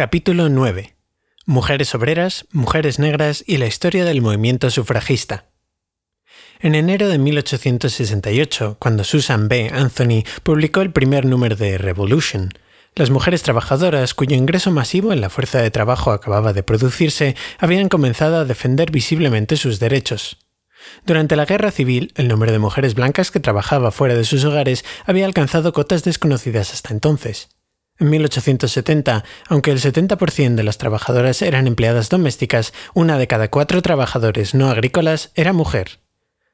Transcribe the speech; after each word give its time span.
Capítulo 0.00 0.48
9. 0.48 0.96
Mujeres 1.44 1.94
obreras, 1.94 2.46
mujeres 2.52 2.98
negras 2.98 3.44
y 3.46 3.58
la 3.58 3.66
historia 3.66 4.06
del 4.06 4.22
movimiento 4.22 4.70
sufragista. 4.70 5.50
En 6.58 6.74
enero 6.74 7.06
de 7.10 7.18
1868, 7.18 8.78
cuando 8.80 9.04
Susan 9.04 9.48
B. 9.48 9.70
Anthony 9.70 10.24
publicó 10.42 10.80
el 10.80 10.90
primer 10.90 11.26
número 11.26 11.54
de 11.54 11.76
Revolution, 11.76 12.48
las 12.94 13.10
mujeres 13.10 13.42
trabajadoras, 13.42 14.14
cuyo 14.14 14.36
ingreso 14.36 14.70
masivo 14.70 15.12
en 15.12 15.20
la 15.20 15.28
fuerza 15.28 15.60
de 15.60 15.70
trabajo 15.70 16.12
acababa 16.12 16.54
de 16.54 16.62
producirse, 16.62 17.36
habían 17.58 17.90
comenzado 17.90 18.38
a 18.38 18.46
defender 18.46 18.90
visiblemente 18.90 19.58
sus 19.58 19.80
derechos. 19.80 20.38
Durante 21.04 21.36
la 21.36 21.44
guerra 21.44 21.72
civil, 21.72 22.14
el 22.16 22.26
número 22.26 22.52
de 22.52 22.58
mujeres 22.58 22.94
blancas 22.94 23.30
que 23.30 23.38
trabajaba 23.38 23.90
fuera 23.90 24.14
de 24.14 24.24
sus 24.24 24.46
hogares 24.46 24.82
había 25.04 25.26
alcanzado 25.26 25.74
cotas 25.74 26.04
desconocidas 26.04 26.72
hasta 26.72 26.94
entonces. 26.94 27.50
En 28.00 28.08
1870, 28.08 29.24
aunque 29.48 29.70
el 29.70 29.78
70% 29.78 30.54
de 30.54 30.64
las 30.64 30.78
trabajadoras 30.78 31.42
eran 31.42 31.66
empleadas 31.66 32.08
domésticas, 32.08 32.72
una 32.94 33.18
de 33.18 33.26
cada 33.26 33.50
cuatro 33.50 33.82
trabajadores 33.82 34.54
no 34.54 34.70
agrícolas 34.70 35.30
era 35.34 35.52
mujer. 35.52 36.00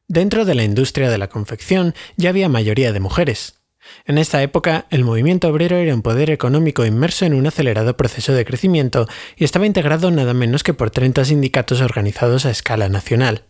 Dentro 0.09 0.45
de 0.45 0.56
la 0.56 0.64
industria 0.64 1.09
de 1.09 1.18
la 1.18 1.28
confección 1.28 1.95
ya 2.16 2.30
había 2.30 2.48
mayoría 2.48 2.92
de 2.92 2.98
mujeres. 2.98 3.60
En 4.06 4.18
esta 4.18 4.42
época, 4.42 4.87
el 4.90 5.04
movimiento 5.04 5.48
obrero 5.48 5.77
era 5.77 5.95
un 5.95 6.02
poder 6.02 6.30
económico 6.30 6.84
inmerso 6.84 7.24
en 7.24 7.34
un 7.34 7.46
acelerado 7.46 7.96
proceso 7.96 8.32
de 8.32 8.45
crecimiento 8.45 9.06
y 9.37 9.45
estaba 9.45 9.66
integrado 9.66 10.10
nada 10.10 10.34
menos 10.34 10.65
que 10.65 10.74
por 10.74 10.90
30 10.90 11.26
sindicatos 11.26 11.80
organizados 11.80 12.45
a 12.45 12.51
escala 12.51 12.88
nacional. 12.88 13.45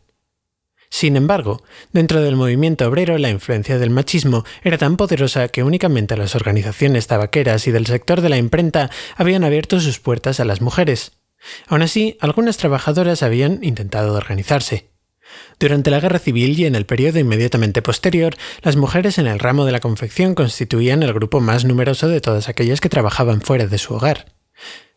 Sin 0.89 1.17
embargo, 1.17 1.63
dentro 1.93 2.21
del 2.23 2.37
movimiento 2.37 2.87
obrero 2.87 3.19
la 3.19 3.31
influencia 3.31 3.79
del 3.79 3.91
machismo 3.91 4.45
era 4.63 4.79
tan 4.79 4.97
poderosa 4.97 5.49
que 5.49 5.63
únicamente 5.63 6.17
las 6.17 6.35
organizaciones 6.35 7.07
tabaqueras 7.07 7.67
y 7.67 7.73
del 7.73 7.87
sector 7.87 8.21
de 8.21 8.29
la 8.29 8.39
imprenta 8.39 8.91
habían 9.17 9.45
abierto 9.45 9.81
sus 9.81 9.99
puertas 9.99 10.41
a 10.41 10.45
las 10.45 10.61
mujeres. 10.61 11.13
Aún 11.67 11.83
así, 11.83 12.17
algunas 12.21 12.57
trabajadoras 12.57 13.23
habían 13.23 13.63
intentado 13.63 14.15
organizarse. 14.15 14.91
Durante 15.59 15.91
la 15.91 16.01
Guerra 16.01 16.19
Civil 16.19 16.59
y 16.59 16.67
en 16.67 16.75
el 16.75 16.87
periodo 16.87 17.19
inmediatamente 17.19 17.83
posterior, 17.83 18.35
las 18.63 18.77
mujeres 18.77 19.19
en 19.19 19.27
el 19.27 19.39
ramo 19.39 19.65
de 19.65 19.73
la 19.73 19.81
confección 19.81 20.35
constituían 20.35 21.03
el 21.03 21.13
grupo 21.13 21.41
más 21.41 21.65
numeroso 21.65 22.09
de 22.09 22.21
todas 22.21 22.49
aquellas 22.49 22.81
que 22.81 22.89
trabajaban 22.89 23.41
fuera 23.41 23.67
de 23.67 23.79
su 23.79 23.95
hogar. 23.95 24.27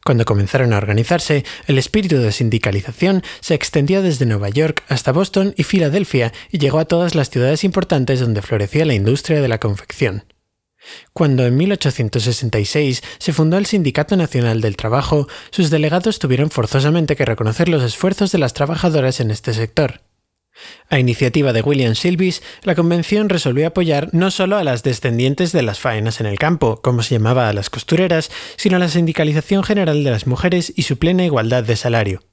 Cuando 0.10 0.26
comenzaron 0.26 0.74
a 0.74 0.78
organizarse, 0.80 1.46
el 1.68 1.78
espíritu 1.78 2.18
de 2.18 2.32
sindicalización 2.32 3.22
se 3.42 3.54
extendió 3.54 4.02
desde 4.02 4.26
Nueva 4.26 4.50
York 4.50 4.84
hasta 4.88 5.12
Boston 5.12 5.54
y 5.56 5.62
Filadelfia 5.62 6.34
y 6.50 6.58
llegó 6.58 6.80
a 6.80 6.86
todas 6.86 7.14
las 7.14 7.30
ciudades 7.30 7.64
importantes 7.64 8.20
donde 8.20 8.42
florecía 8.42 8.86
la 8.86 8.96
industria 8.96 9.40
de 9.40 9.48
la 9.48 9.60
confección. 9.60 10.24
Cuando 11.14 11.46
en 11.46 11.56
1866 11.58 13.04
se 13.20 13.34
fundó 13.34 13.60
el 13.60 13.68
Sindicato 13.68 14.18
Nacional 14.18 14.62
del 14.62 14.78
Trabajo, 14.78 15.28
sus 15.52 15.70
delegados 15.70 16.18
tuvieron 16.18 16.50
forzosamente 16.50 17.16
que 17.16 17.26
reconocer 17.26 17.70
los 17.70 17.84
esfuerzos 17.84 18.32
de 18.32 18.40
las 18.40 18.54
trabajadoras 18.54 19.20
en 19.20 19.30
este 19.30 19.54
sector. 19.54 20.02
A 20.90 21.00
iniciativa 21.00 21.54
de 21.54 21.62
William 21.62 21.96
Silvis, 21.96 22.42
la 22.64 22.76
convención 22.76 23.30
resolvió 23.30 23.68
apoyar 23.68 24.10
no 24.12 24.32
solo 24.32 24.58
a 24.58 24.64
las 24.64 24.84
descendientes 24.84 25.52
de 25.52 25.62
las 25.62 25.80
faenas 25.80 26.20
en 26.20 26.26
el 26.26 26.40
campo, 26.40 26.82
como 26.82 27.04
se 27.04 27.16
llamaba 27.16 27.50
a 27.50 27.54
las 27.54 27.70
costureras, 27.70 28.32
sino 28.56 28.78
a 28.78 28.80
la 28.80 28.90
sindicalización 28.90 29.64
general 29.64 30.04
de 30.04 30.12
las 30.12 30.28
mujeres 30.28 30.74
y 30.76 30.84
su 30.84 30.98
plena 30.98 31.26
igualdad 31.26 31.64
de 31.64 31.76
salario. 31.76 32.29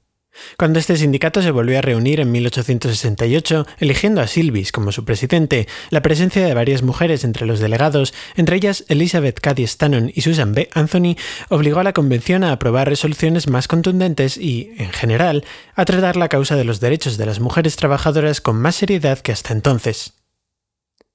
Cuando 0.57 0.79
este 0.79 0.97
sindicato 0.97 1.41
se 1.41 1.51
volvió 1.51 1.77
a 1.77 1.81
reunir 1.81 2.19
en 2.19 2.31
1868, 2.31 3.65
eligiendo 3.79 4.21
a 4.21 4.27
Silvis 4.27 4.71
como 4.71 4.91
su 4.91 5.05
presidente, 5.05 5.67
la 5.89 6.01
presencia 6.01 6.45
de 6.45 6.53
varias 6.53 6.83
mujeres 6.83 7.23
entre 7.23 7.45
los 7.45 7.59
delegados, 7.59 8.13
entre 8.35 8.55
ellas 8.57 8.85
Elizabeth 8.87 9.39
Cady 9.39 9.63
Stanton 9.63 10.11
y 10.13 10.21
Susan 10.21 10.53
B. 10.53 10.69
Anthony, 10.73 11.15
obligó 11.49 11.79
a 11.79 11.83
la 11.83 11.93
convención 11.93 12.43
a 12.43 12.51
aprobar 12.51 12.89
resoluciones 12.89 13.47
más 13.47 13.67
contundentes 13.67 14.37
y, 14.37 14.71
en 14.77 14.91
general, 14.91 15.45
a 15.75 15.85
tratar 15.85 16.15
la 16.15 16.29
causa 16.29 16.55
de 16.55 16.63
los 16.63 16.79
derechos 16.79 17.17
de 17.17 17.25
las 17.25 17.39
mujeres 17.39 17.75
trabajadoras 17.75 18.41
con 18.41 18.57
más 18.57 18.75
seriedad 18.75 19.19
que 19.19 19.31
hasta 19.31 19.53
entonces. 19.53 20.16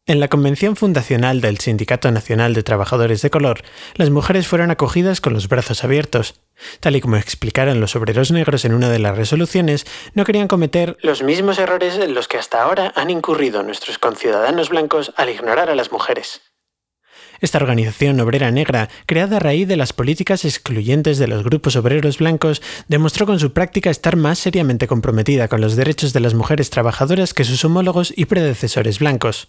En 0.05 0.19
la 0.19 0.27
convención 0.27 0.75
fundacional 0.75 1.41
del 1.41 1.59
Sindicato 1.61 2.11
Nacional 2.11 2.55
de 2.55 2.65
Trabajadores 2.65 3.23
de 3.23 3.31
Color, 3.31 3.63
las 3.95 4.11
mujeres 4.11 4.49
fueron 4.49 4.73
acogidas 4.73 5.21
con 5.21 5.33
los 5.33 5.47
brazos 5.47 5.85
abiertos. 5.85 6.41
Tal 6.81 6.97
y 6.97 7.01
como 7.01 7.17
explicaron 7.17 7.81
los 7.81 7.95
obreros 7.95 8.33
negros 8.33 8.65
en 8.65 8.75
una 8.75 8.91
de 8.91 8.99
las 8.99 9.17
resoluciones, 9.17 9.87
no 10.15 10.25
querían 10.25 10.49
cometer 10.49 10.97
los 11.03 11.23
mismos 11.23 11.61
errores 11.61 11.99
en 11.99 12.15
los 12.15 12.27
que 12.27 12.37
hasta 12.37 12.62
ahora 12.62 12.93
han 12.97 13.11
incurrido 13.11 13.62
nuestros 13.62 13.99
conciudadanos 13.99 14.71
blancos 14.71 15.12
al 15.17 15.31
ignorar 15.31 15.71
a 15.71 15.77
las 15.77 15.93
mujeres. 15.93 16.52
Esta 17.43 17.59
organización 17.59 18.21
obrera 18.21 18.53
negra, 18.53 18.89
creada 19.05 19.39
a 19.39 19.41
raíz 19.41 19.67
de 19.67 19.77
las 19.77 19.93
políticas 19.93 20.45
excluyentes 20.45 21.19
de 21.19 21.27
los 21.27 21.43
grupos 21.43 21.75
obreros 21.75 22.19
blancos, 22.19 22.63
demostró 22.87 23.27
con 23.27 23.41
su 23.41 23.53
práctica 23.53 23.91
estar 23.91 24.15
más 24.15 24.39
seriamente 24.39 24.87
comprometida 24.87 25.49
con 25.49 25.61
los 25.61 25.75
derechos 25.75 26.13
de 26.13 26.21
las 26.21 26.35
mujeres 26.35 26.71
trabajadoras 26.71 27.35
que 27.35 27.43
sus 27.43 27.65
homólogos 27.65 28.15
y 28.17 28.27
predecesores 28.27 29.01
blancos. 29.01 29.49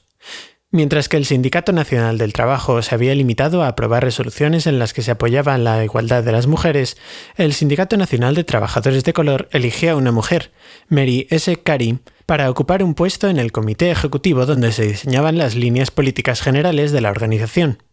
Mientras 0.76 1.08
que 1.08 1.18
el 1.18 1.26
Sindicato 1.26 1.72
Nacional 1.72 2.18
del 2.18 2.34
Trabajo 2.34 2.82
se 2.82 2.96
había 2.96 3.14
limitado 3.14 3.62
a 3.62 3.68
aprobar 3.68 4.04
resoluciones 4.04 4.66
en 4.66 4.80
las 4.80 4.92
que 4.92 5.04
se 5.04 5.12
apoyaba 5.12 5.56
la 5.60 5.84
igualdad 5.84 6.24
de 6.24 6.32
las 6.32 6.48
mujeres, 6.48 6.98
el 7.36 7.54
Sindicato 7.54 7.96
Nacional 7.96 8.34
de 8.34 8.44
Trabajadores 8.44 9.04
de 9.04 9.14
Color 9.14 9.50
eligió 9.52 9.92
a 9.92 9.96
una 9.96 10.12
mujer, 10.12 10.52
Mary 10.90 11.28
S. 11.30 11.58
Carey, 11.58 12.00
para 12.26 12.50
ocupar 12.50 12.82
un 12.82 12.96
puesto 12.96 13.30
en 13.30 13.38
el 13.38 13.52
comité 13.52 13.92
ejecutivo 13.92 14.48
donde 14.48 14.72
se 14.72 14.88
diseñaban 14.88 15.38
las 15.38 15.54
líneas 15.54 15.92
políticas 15.92 16.42
generales 16.42 16.92
de 16.92 17.02
la 17.02 17.12
organización. 17.12 17.84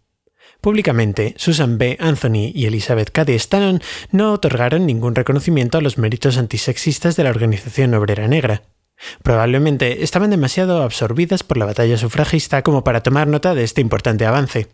Públicamente, 0.63 1.35
Susan 1.37 1.77
B. 1.77 1.99
Anthony 2.01 2.51
y 2.55 2.65
Elizabeth 2.65 3.11
Cady 3.11 3.35
Stanton 3.35 3.83
no 4.11 4.33
otorgaron 4.33 4.87
ningún 4.87 5.15
reconocimiento 5.15 5.77
a 5.77 5.83
los 5.83 5.99
méritos 5.99 6.39
antisexistas 6.39 7.15
de 7.15 7.25
la 7.25 7.31
organización 7.31 7.93
obrera 7.93 8.27
negra. 8.27 8.63
Probablemente 9.23 10.03
estaban 10.03 10.31
demasiado 10.31 10.83
absorbidas 10.83 11.43
por 11.43 11.57
la 11.57 11.67
batalla 11.67 11.97
sufragista 11.97 12.63
como 12.63 12.85
para 12.85 13.03
tomar 13.03 13.27
nota 13.29 13.55
de 13.55 13.65
este 13.65 13.81
importante 13.81 14.27
avance. 14.27 14.69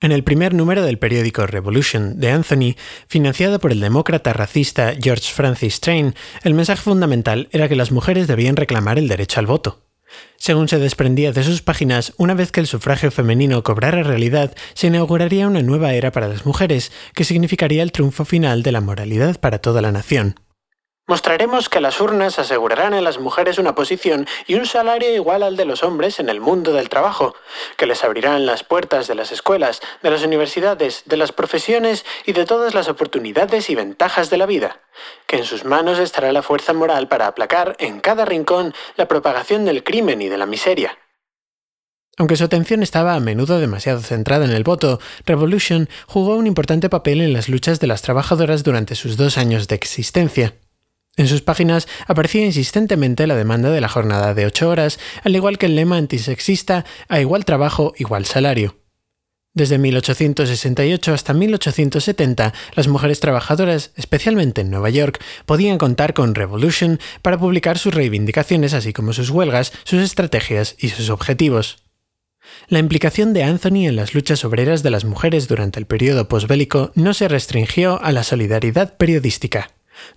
En 0.00 0.10
el 0.10 0.24
primer 0.24 0.52
número 0.52 0.82
del 0.82 0.98
periódico 0.98 1.46
Revolution 1.46 2.18
de 2.18 2.32
Anthony, 2.32 2.74
financiado 3.06 3.60
por 3.60 3.70
el 3.70 3.78
demócrata 3.78 4.32
racista 4.32 4.94
George 5.00 5.32
Francis 5.32 5.78
Train, 5.78 6.16
el 6.42 6.54
mensaje 6.54 6.82
fundamental 6.82 7.48
era 7.52 7.68
que 7.68 7.76
las 7.76 7.92
mujeres 7.92 8.26
debían 8.26 8.56
reclamar 8.56 8.98
el 8.98 9.06
derecho 9.06 9.38
al 9.38 9.46
voto. 9.46 9.84
Según 10.36 10.68
se 10.68 10.80
desprendía 10.80 11.30
de 11.30 11.44
sus 11.44 11.62
páginas, 11.62 12.14
una 12.16 12.34
vez 12.34 12.50
que 12.50 12.58
el 12.58 12.66
sufragio 12.66 13.12
femenino 13.12 13.62
cobrara 13.62 14.02
realidad, 14.02 14.56
se 14.74 14.88
inauguraría 14.88 15.46
una 15.46 15.62
nueva 15.62 15.94
era 15.94 16.10
para 16.10 16.28
las 16.28 16.46
mujeres, 16.46 16.90
que 17.14 17.24
significaría 17.24 17.84
el 17.84 17.92
triunfo 17.92 18.24
final 18.24 18.64
de 18.64 18.72
la 18.72 18.80
moralidad 18.80 19.38
para 19.38 19.60
toda 19.60 19.82
la 19.82 19.92
nación. 19.92 20.34
Mostraremos 21.08 21.68
que 21.68 21.80
las 21.80 22.00
urnas 22.00 22.38
asegurarán 22.38 22.94
a 22.94 23.00
las 23.00 23.18
mujeres 23.18 23.58
una 23.58 23.74
posición 23.74 24.26
y 24.46 24.54
un 24.54 24.66
salario 24.66 25.12
igual 25.12 25.42
al 25.42 25.56
de 25.56 25.64
los 25.64 25.82
hombres 25.82 26.20
en 26.20 26.28
el 26.28 26.40
mundo 26.40 26.72
del 26.72 26.88
trabajo, 26.88 27.34
que 27.76 27.86
les 27.86 28.04
abrirán 28.04 28.46
las 28.46 28.62
puertas 28.62 29.08
de 29.08 29.16
las 29.16 29.32
escuelas, 29.32 29.82
de 30.02 30.10
las 30.12 30.22
universidades, 30.22 31.02
de 31.06 31.16
las 31.16 31.32
profesiones 31.32 32.04
y 32.24 32.32
de 32.32 32.44
todas 32.44 32.74
las 32.74 32.88
oportunidades 32.88 33.68
y 33.68 33.74
ventajas 33.74 34.30
de 34.30 34.36
la 34.36 34.46
vida, 34.46 34.80
que 35.26 35.38
en 35.38 35.44
sus 35.44 35.64
manos 35.64 35.98
estará 35.98 36.30
la 36.30 36.42
fuerza 36.42 36.72
moral 36.72 37.08
para 37.08 37.26
aplacar 37.26 37.74
en 37.80 37.98
cada 37.98 38.24
rincón 38.24 38.72
la 38.96 39.08
propagación 39.08 39.64
del 39.64 39.82
crimen 39.82 40.22
y 40.22 40.28
de 40.28 40.38
la 40.38 40.46
miseria. 40.46 40.96
Aunque 42.16 42.36
su 42.36 42.44
atención 42.44 42.82
estaba 42.84 43.14
a 43.14 43.20
menudo 43.20 43.58
demasiado 43.58 44.00
centrada 44.02 44.44
en 44.44 44.52
el 44.52 44.62
voto, 44.62 45.00
Revolution 45.26 45.88
jugó 46.06 46.36
un 46.36 46.46
importante 46.46 46.88
papel 46.88 47.22
en 47.22 47.32
las 47.32 47.48
luchas 47.48 47.80
de 47.80 47.88
las 47.88 48.02
trabajadoras 48.02 48.62
durante 48.62 48.94
sus 48.94 49.16
dos 49.16 49.36
años 49.36 49.66
de 49.66 49.74
existencia. 49.74 50.54
En 51.16 51.28
sus 51.28 51.42
páginas 51.42 51.88
aparecía 52.06 52.44
insistentemente 52.44 53.26
la 53.26 53.36
demanda 53.36 53.70
de 53.70 53.82
la 53.82 53.88
jornada 53.88 54.32
de 54.32 54.46
ocho 54.46 54.70
horas, 54.70 54.98
al 55.24 55.36
igual 55.36 55.58
que 55.58 55.66
el 55.66 55.76
lema 55.76 55.98
antisexista 55.98 56.86
a 57.08 57.20
igual 57.20 57.44
trabajo, 57.44 57.92
igual 57.98 58.24
salario. 58.24 58.78
Desde 59.54 59.76
1868 59.76 61.12
hasta 61.12 61.34
1870, 61.34 62.54
las 62.74 62.88
mujeres 62.88 63.20
trabajadoras, 63.20 63.92
especialmente 63.96 64.62
en 64.62 64.70
Nueva 64.70 64.88
York, 64.88 65.22
podían 65.44 65.76
contar 65.76 66.14
con 66.14 66.34
Revolution 66.34 66.98
para 67.20 67.38
publicar 67.38 67.76
sus 67.76 67.92
reivindicaciones, 67.92 68.72
así 68.72 68.94
como 68.94 69.12
sus 69.12 69.28
huelgas, 69.28 69.74
sus 69.84 70.00
estrategias 70.00 70.76
y 70.78 70.88
sus 70.88 71.10
objetivos. 71.10 71.82
La 72.68 72.78
implicación 72.78 73.34
de 73.34 73.42
Anthony 73.42 73.86
en 73.86 73.96
las 73.96 74.14
luchas 74.14 74.46
obreras 74.46 74.82
de 74.82 74.90
las 74.90 75.04
mujeres 75.04 75.46
durante 75.46 75.78
el 75.78 75.86
periodo 75.86 76.28
posbélico 76.28 76.90
no 76.94 77.12
se 77.12 77.28
restringió 77.28 78.02
a 78.02 78.10
la 78.12 78.24
solidaridad 78.24 78.96
periodística. 78.96 79.68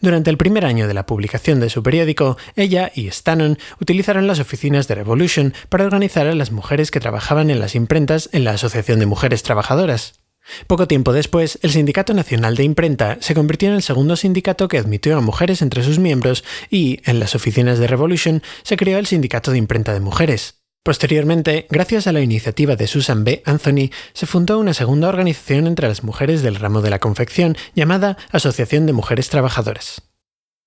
Durante 0.02 0.30
el 0.30 0.38
primer 0.38 0.66
año 0.66 0.88
de 0.88 0.94
la 0.94 1.06
publicación 1.06 1.60
de 1.60 1.70
su 1.70 1.84
periódico, 1.84 2.38
ella 2.56 2.92
y 2.96 3.10
Stannon 3.10 3.58
utilizaron 3.80 4.28
las 4.28 4.40
oficinas 4.40 4.88
de 4.88 4.96
Revolution 4.96 5.54
para 5.70 5.86
organizar 5.86 6.28
a 6.28 6.36
las 6.36 6.52
mujeres 6.52 6.92
que 6.92 7.00
trabajaban 7.00 7.50
en 7.50 7.60
las 7.60 7.76
imprentas 7.76 8.30
en 8.32 8.44
la 8.44 8.52
Asociación 8.52 9.00
de 9.00 9.06
Mujeres 9.06 9.44
Trabajadoras. 9.44 10.20
Poco 10.68 10.88
tiempo 10.88 11.12
después, 11.12 11.58
el 11.64 11.72
Sindicato 11.72 12.14
Nacional 12.14 12.56
de 12.56 12.64
Imprenta 12.64 13.18
se 13.20 13.34
convirtió 13.34 13.70
en 13.70 13.76
el 13.76 13.82
segundo 13.82 14.16
sindicato 14.16 14.68
que 14.68 14.78
admitió 14.78 15.18
a 15.18 15.22
mujeres 15.22 15.62
entre 15.62 15.84
sus 15.84 16.00
miembros 16.00 16.44
y, 16.70 17.00
en 17.06 17.20
las 17.20 17.36
oficinas 17.36 17.80
de 17.80 17.88
Revolution, 17.88 18.44
se 18.64 18.78
creó 18.78 19.00
el 19.00 19.08
Sindicato 19.08 19.52
de 19.52 19.58
Imprenta 19.58 19.94
de 19.94 20.02
Mujeres. 20.02 20.65
Posteriormente, 20.86 21.66
gracias 21.72 22.06
a 22.06 22.12
la 22.12 22.22
iniciativa 22.22 22.76
de 22.76 22.86
Susan 22.86 23.24
B. 23.24 23.42
Anthony, 23.44 23.90
se 24.14 24.28
fundó 24.28 24.60
una 24.60 24.76
segunda 24.76 25.10
organización 25.10 25.66
entre 25.66 25.88
las 25.88 26.04
mujeres 26.04 26.44
del 26.44 26.58
ramo 26.58 26.82
de 26.84 26.92
la 26.92 27.00
confección 27.00 27.58
llamada 27.74 28.18
Asociación 28.32 28.86
de 28.86 28.94
Mujeres 28.94 29.30
Trabajadoras. 29.30 30.04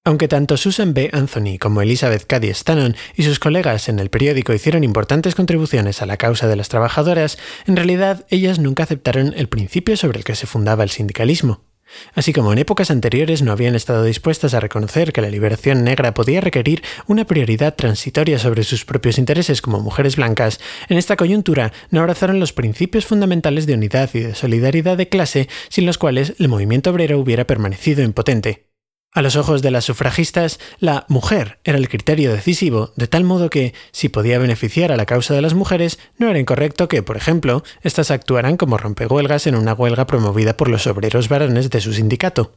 Aunque 0.04 0.26
tanto 0.26 0.56
Susan 0.56 0.92
B. 0.92 1.10
Anthony 1.12 1.58
como 1.60 1.82
Elizabeth 1.82 2.26
Cady 2.26 2.48
Stanton 2.48 2.96
y 3.14 3.22
sus 3.22 3.38
colegas 3.38 3.88
en 3.88 4.00
el 4.00 4.10
periódico 4.10 4.52
hicieron 4.52 4.82
importantes 4.82 5.36
contribuciones 5.36 6.02
a 6.02 6.06
la 6.06 6.16
causa 6.16 6.48
de 6.48 6.56
las 6.56 6.68
trabajadoras, 6.68 7.38
en 7.68 7.76
realidad 7.76 8.26
ellas 8.28 8.58
nunca 8.58 8.82
aceptaron 8.82 9.34
el 9.36 9.48
principio 9.48 9.96
sobre 9.96 10.18
el 10.18 10.24
que 10.24 10.34
se 10.34 10.48
fundaba 10.48 10.82
el 10.82 10.90
sindicalismo. 10.90 11.67
Así 12.14 12.32
como 12.32 12.52
en 12.52 12.58
épocas 12.58 12.90
anteriores 12.90 13.43
no 13.43 13.52
habían 13.52 13.75
estado 13.75 14.05
dispuestas 14.05 14.55
a 14.55 14.61
reconocer 14.61 15.12
que 15.12 15.20
la 15.20 15.31
liberación 15.31 15.85
negra 15.85 16.14
podía 16.14 16.40
requerir 16.40 16.82
una 17.06 17.25
prioridad 17.25 17.75
transitoria 17.75 18.38
sobre 18.38 18.64
sus 18.64 18.85
propios 18.85 19.19
intereses 19.19 19.62
como 19.62 19.81
mujeres 19.81 20.17
blancas, 20.17 20.61
en 20.88 20.99
esta 20.99 21.17
coyuntura 21.17 21.73
no 21.90 22.00
abrazaron 22.00 22.40
los 22.40 22.52
principios 22.52 23.06
fundamentales 23.06 23.67
de 23.67 23.75
unidad 23.75 24.11
y 24.14 24.20
de 24.20 24.35
solidaridad 24.35 24.96
de 24.96 25.08
clase 25.08 25.49
sin 25.69 25.87
los 25.87 25.99
cuales 25.99 26.35
el 26.38 26.49
movimiento 26.49 26.90
obrero 26.90 27.19
hubiera 27.19 27.46
permanecido 27.46 28.02
impotente. 28.02 28.67
A 29.12 29.22
los 29.22 29.37
ojos 29.37 29.62
de 29.62 29.70
las 29.70 29.87
sufragistas, 29.87 30.60
la 30.78 31.06
mujer 31.08 31.60
era 31.64 31.78
el 31.78 31.88
criterio 31.88 32.31
decisivo, 32.32 32.93
de 32.94 33.06
tal 33.06 33.25
modo 33.25 33.49
que, 33.49 33.72
si 33.90 34.10
podía 34.10 34.38
beneficiar 34.38 34.93
a 34.93 34.96
la 34.96 35.06
causa 35.06 35.32
de 35.34 35.40
las 35.40 35.55
mujeres, 35.55 35.99
no 36.19 36.28
era 36.28 36.38
incorrecto 36.38 36.88
que, 36.88 37.02
por 37.02 37.16
ejemplo, 37.16 37.64
éstas 37.82 38.10
actuaran 38.10 38.58
como 38.58 38.76
rompehuelgas 38.76 39.46
en 39.46 39.55
una 39.55 39.72
huelga 39.72 40.06
promovida 40.06 40.56
por 40.56 40.69
los 40.69 40.87
obreros 40.87 41.28
varones 41.28 41.70
de 41.70 41.81
su 41.81 41.94
sindicato. 41.94 42.52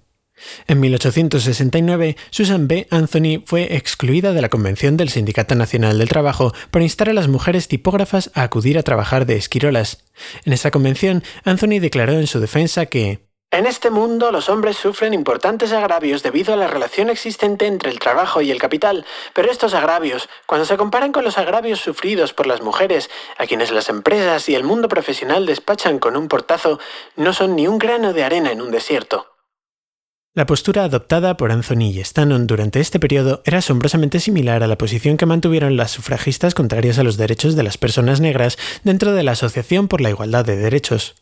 En 0.68 0.80
1869, 0.80 2.18
Susan 2.32 2.68
B. 2.68 2.88
Anthony 2.90 3.44
fue 3.46 3.76
excluida 3.76 4.34
de 4.34 4.42
la 4.42 4.50
Convención 4.50 4.98
del 4.98 5.10
Sindicato 5.10 5.56
Nacional 5.56 6.00
del 6.00 6.10
Trabajo 6.10 6.54
por 6.70 6.82
instar 6.82 7.10
a 7.10 7.14
las 7.14 7.28
mujeres 7.28 7.68
tipógrafas 7.68 8.32
a 8.34 8.44
acudir 8.44 8.78
a 8.78 8.84
trabajar 8.84 9.26
de 9.26 9.36
esquirolas. 9.36 10.04
En 10.46 10.54
esta 10.54 10.72
convención, 10.72 11.24
Anthony 11.44 11.80
declaró 11.80 12.14
en 12.14 12.28
su 12.28 12.40
defensa 12.40 12.88
que 12.88 13.31
en 13.52 13.66
este 13.66 13.90
mundo 13.90 14.32
los 14.32 14.50
hombres 14.50 14.78
sufren 14.78 15.14
importantes 15.14 15.74
agravios 15.74 16.24
debido 16.24 16.54
a 16.54 16.58
la 16.58 16.68
relación 16.68 17.10
existente 17.10 17.68
entre 17.68 17.92
el 17.92 18.00
trabajo 18.00 18.42
y 18.42 18.50
el 18.50 18.60
capital, 18.60 19.06
pero 19.34 19.52
estos 19.52 19.74
agravios, 19.74 20.30
cuando 20.46 20.66
se 20.66 20.78
comparan 20.78 21.12
con 21.12 21.24
los 21.26 21.38
agravios 21.38 21.80
sufridos 21.80 22.34
por 22.34 22.48
las 22.48 22.62
mujeres, 22.62 23.10
a 23.38 23.46
quienes 23.46 23.72
las 23.72 23.90
empresas 23.90 24.48
y 24.50 24.56
el 24.56 24.64
mundo 24.64 24.88
profesional 24.88 25.46
despachan 25.46 26.00
con 26.00 26.16
un 26.16 26.28
portazo, 26.28 26.80
no 27.18 27.34
son 27.34 27.56
ni 27.56 27.68
un 27.68 27.78
grano 27.78 28.14
de 28.14 28.24
arena 28.24 28.52
en 28.52 28.62
un 28.62 28.72
desierto. 28.72 29.28
La 30.34 30.46
postura 30.46 30.86
adoptada 30.86 31.36
por 31.36 31.52
Anthony 31.52 31.92
y 31.92 32.02
Stannon 32.02 32.48
durante 32.48 32.80
este 32.80 33.02
periodo 33.02 33.42
era 33.44 33.58
asombrosamente 33.58 34.22
similar 34.22 34.64
a 34.64 34.68
la 34.68 34.78
posición 34.78 35.18
que 35.18 35.26
mantuvieron 35.26 35.76
las 35.76 35.92
sufragistas 35.92 36.54
contrarias 36.54 37.00
a 37.00 37.04
los 37.04 37.18
derechos 37.18 37.58
de 37.58 37.64
las 37.64 37.78
personas 37.78 38.22
negras 38.22 38.58
dentro 38.86 39.12
de 39.12 39.24
la 39.24 39.34
Asociación 39.34 39.90
por 39.90 40.00
la 40.00 40.10
Igualdad 40.10 40.46
de 40.46 40.56
Derechos. 40.56 41.21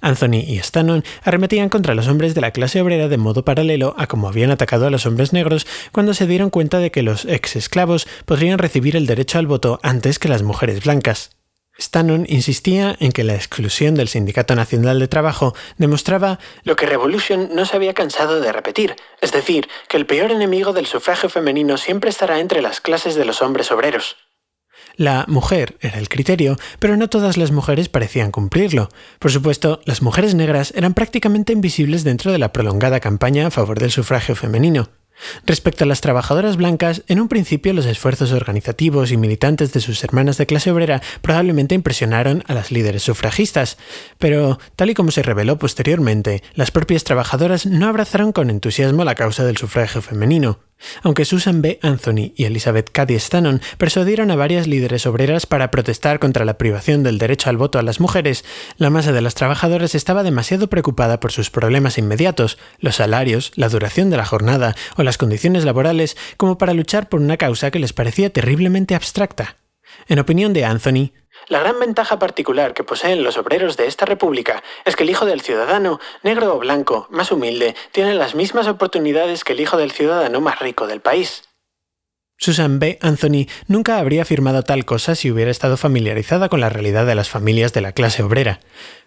Anthony 0.00 0.44
y 0.46 0.58
Stannon 0.58 1.04
arremetían 1.22 1.68
contra 1.68 1.94
los 1.94 2.08
hombres 2.08 2.34
de 2.34 2.40
la 2.40 2.50
clase 2.50 2.80
obrera 2.80 3.08
de 3.08 3.18
modo 3.18 3.44
paralelo 3.44 3.94
a 3.98 4.06
como 4.06 4.28
habían 4.28 4.50
atacado 4.50 4.86
a 4.86 4.90
los 4.90 5.06
hombres 5.06 5.32
negros 5.32 5.66
cuando 5.92 6.14
se 6.14 6.26
dieron 6.26 6.50
cuenta 6.50 6.78
de 6.78 6.90
que 6.90 7.02
los 7.02 7.24
ex 7.24 7.56
esclavos 7.56 8.06
podrían 8.24 8.58
recibir 8.58 8.96
el 8.96 9.06
derecho 9.06 9.38
al 9.38 9.46
voto 9.46 9.80
antes 9.82 10.18
que 10.18 10.28
las 10.28 10.42
mujeres 10.42 10.84
blancas. 10.84 11.30
Stannon 11.80 12.26
insistía 12.28 12.96
en 12.98 13.12
que 13.12 13.22
la 13.22 13.34
exclusión 13.34 13.94
del 13.94 14.08
Sindicato 14.08 14.54
Nacional 14.56 14.98
de 14.98 15.06
Trabajo 15.06 15.54
demostraba 15.76 16.40
lo 16.64 16.74
que 16.74 16.86
Revolution 16.86 17.50
no 17.54 17.64
se 17.66 17.76
había 17.76 17.94
cansado 17.94 18.40
de 18.40 18.52
repetir, 18.52 18.96
es 19.20 19.30
decir, 19.30 19.68
que 19.88 19.96
el 19.96 20.06
peor 20.06 20.32
enemigo 20.32 20.72
del 20.72 20.86
sufragio 20.86 21.28
femenino 21.28 21.76
siempre 21.76 22.10
estará 22.10 22.40
entre 22.40 22.62
las 22.62 22.80
clases 22.80 23.14
de 23.14 23.24
los 23.24 23.42
hombres 23.42 23.70
obreros. 23.70 24.16
La 24.98 25.26
mujer 25.28 25.76
era 25.80 26.00
el 26.00 26.08
criterio, 26.08 26.56
pero 26.80 26.96
no 26.96 27.08
todas 27.08 27.36
las 27.36 27.52
mujeres 27.52 27.88
parecían 27.88 28.32
cumplirlo. 28.32 28.88
Por 29.20 29.30
supuesto, 29.30 29.80
las 29.84 30.02
mujeres 30.02 30.34
negras 30.34 30.72
eran 30.74 30.92
prácticamente 30.92 31.52
invisibles 31.52 32.02
dentro 32.02 32.32
de 32.32 32.38
la 32.38 32.52
prolongada 32.52 32.98
campaña 32.98 33.46
a 33.46 33.52
favor 33.52 33.78
del 33.78 33.92
sufragio 33.92 34.34
femenino. 34.34 34.88
Respecto 35.46 35.84
a 35.84 35.86
las 35.86 36.00
trabajadoras 36.00 36.56
blancas, 36.56 37.04
en 37.06 37.20
un 37.20 37.28
principio 37.28 37.72
los 37.74 37.86
esfuerzos 37.86 38.32
organizativos 38.32 39.12
y 39.12 39.16
militantes 39.16 39.72
de 39.72 39.80
sus 39.80 40.02
hermanas 40.02 40.36
de 40.36 40.46
clase 40.46 40.72
obrera 40.72 41.00
probablemente 41.22 41.76
impresionaron 41.76 42.42
a 42.48 42.54
las 42.54 42.72
líderes 42.72 43.04
sufragistas, 43.04 43.78
pero, 44.18 44.58
tal 44.74 44.90
y 44.90 44.94
como 44.94 45.12
se 45.12 45.22
reveló 45.22 45.60
posteriormente, 45.60 46.42
las 46.54 46.72
propias 46.72 47.04
trabajadoras 47.04 47.66
no 47.66 47.86
abrazaron 47.86 48.32
con 48.32 48.50
entusiasmo 48.50 49.04
la 49.04 49.14
causa 49.14 49.44
del 49.44 49.58
sufragio 49.58 50.02
femenino. 50.02 50.58
Aunque 51.02 51.24
Susan 51.24 51.62
B. 51.62 51.78
Anthony 51.82 52.32
y 52.36 52.44
Elizabeth 52.44 52.90
Cady 52.90 53.14
Stanton 53.14 53.60
persuadieron 53.78 54.30
a 54.30 54.36
varias 54.36 54.66
líderes 54.66 55.06
obreras 55.06 55.46
para 55.46 55.70
protestar 55.70 56.18
contra 56.18 56.44
la 56.44 56.58
privación 56.58 57.02
del 57.02 57.18
derecho 57.18 57.50
al 57.50 57.56
voto 57.56 57.78
a 57.78 57.82
las 57.82 58.00
mujeres, 58.00 58.44
la 58.76 58.90
masa 58.90 59.12
de 59.12 59.20
las 59.20 59.34
trabajadoras 59.34 59.94
estaba 59.94 60.22
demasiado 60.22 60.68
preocupada 60.68 61.20
por 61.20 61.32
sus 61.32 61.50
problemas 61.50 61.98
inmediatos, 61.98 62.58
los 62.78 62.96
salarios, 62.96 63.52
la 63.56 63.68
duración 63.68 64.10
de 64.10 64.16
la 64.16 64.24
jornada 64.24 64.76
o 64.96 65.02
las 65.02 65.18
condiciones 65.18 65.64
laborales, 65.64 66.16
como 66.36 66.58
para 66.58 66.74
luchar 66.74 67.08
por 67.08 67.20
una 67.20 67.36
causa 67.36 67.70
que 67.70 67.78
les 67.78 67.92
parecía 67.92 68.30
terriblemente 68.30 68.94
abstracta. 68.94 69.56
En 70.06 70.18
opinión 70.18 70.52
de 70.52 70.64
Anthony, 70.64 71.12
la 71.48 71.60
gran 71.60 71.80
ventaja 71.80 72.18
particular 72.18 72.74
que 72.74 72.84
poseen 72.84 73.22
los 73.22 73.38
obreros 73.38 73.76
de 73.76 73.86
esta 73.86 74.04
república 74.04 74.62
es 74.84 74.96
que 74.96 75.04
el 75.04 75.10
hijo 75.10 75.26
del 75.26 75.40
ciudadano, 75.40 76.00
negro 76.22 76.54
o 76.54 76.58
blanco, 76.58 77.06
más 77.10 77.32
humilde, 77.32 77.74
tiene 77.92 78.14
las 78.14 78.34
mismas 78.34 78.68
oportunidades 78.68 79.44
que 79.44 79.54
el 79.54 79.60
hijo 79.60 79.76
del 79.76 79.92
ciudadano 79.92 80.40
más 80.40 80.58
rico 80.58 80.86
del 80.86 81.00
país. 81.00 81.42
Susan 82.40 82.78
B. 82.78 82.98
Anthony 83.02 83.48
nunca 83.66 83.98
habría 83.98 84.22
afirmado 84.22 84.62
tal 84.62 84.84
cosa 84.84 85.16
si 85.16 85.28
hubiera 85.30 85.50
estado 85.50 85.76
familiarizada 85.76 86.48
con 86.48 86.60
la 86.60 86.68
realidad 86.68 87.04
de 87.04 87.16
las 87.16 87.28
familias 87.28 87.72
de 87.72 87.80
la 87.80 87.90
clase 87.90 88.22
obrera. 88.22 88.60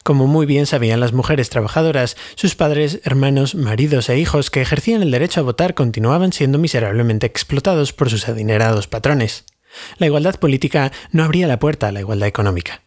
Como 0.03 0.27
muy 0.27 0.45
bien 0.45 0.65
sabían 0.65 0.99
las 0.99 1.13
mujeres 1.13 1.49
trabajadoras, 1.49 2.17
sus 2.35 2.55
padres, 2.55 2.99
hermanos, 3.05 3.55
maridos 3.55 4.09
e 4.09 4.17
hijos 4.17 4.51
que 4.51 4.61
ejercían 4.61 5.01
el 5.01 5.11
derecho 5.11 5.39
a 5.39 5.43
votar 5.43 5.75
continuaban 5.75 6.33
siendo 6.33 6.57
miserablemente 6.57 7.25
explotados 7.25 7.93
por 7.93 8.09
sus 8.09 8.27
adinerados 8.27 8.87
patrones. 8.87 9.45
La 9.97 10.07
igualdad 10.07 10.39
política 10.39 10.91
no 11.11 11.23
abría 11.23 11.47
la 11.47 11.59
puerta 11.59 11.87
a 11.87 11.91
la 11.91 11.99
igualdad 11.99 12.27
económica. 12.27 12.81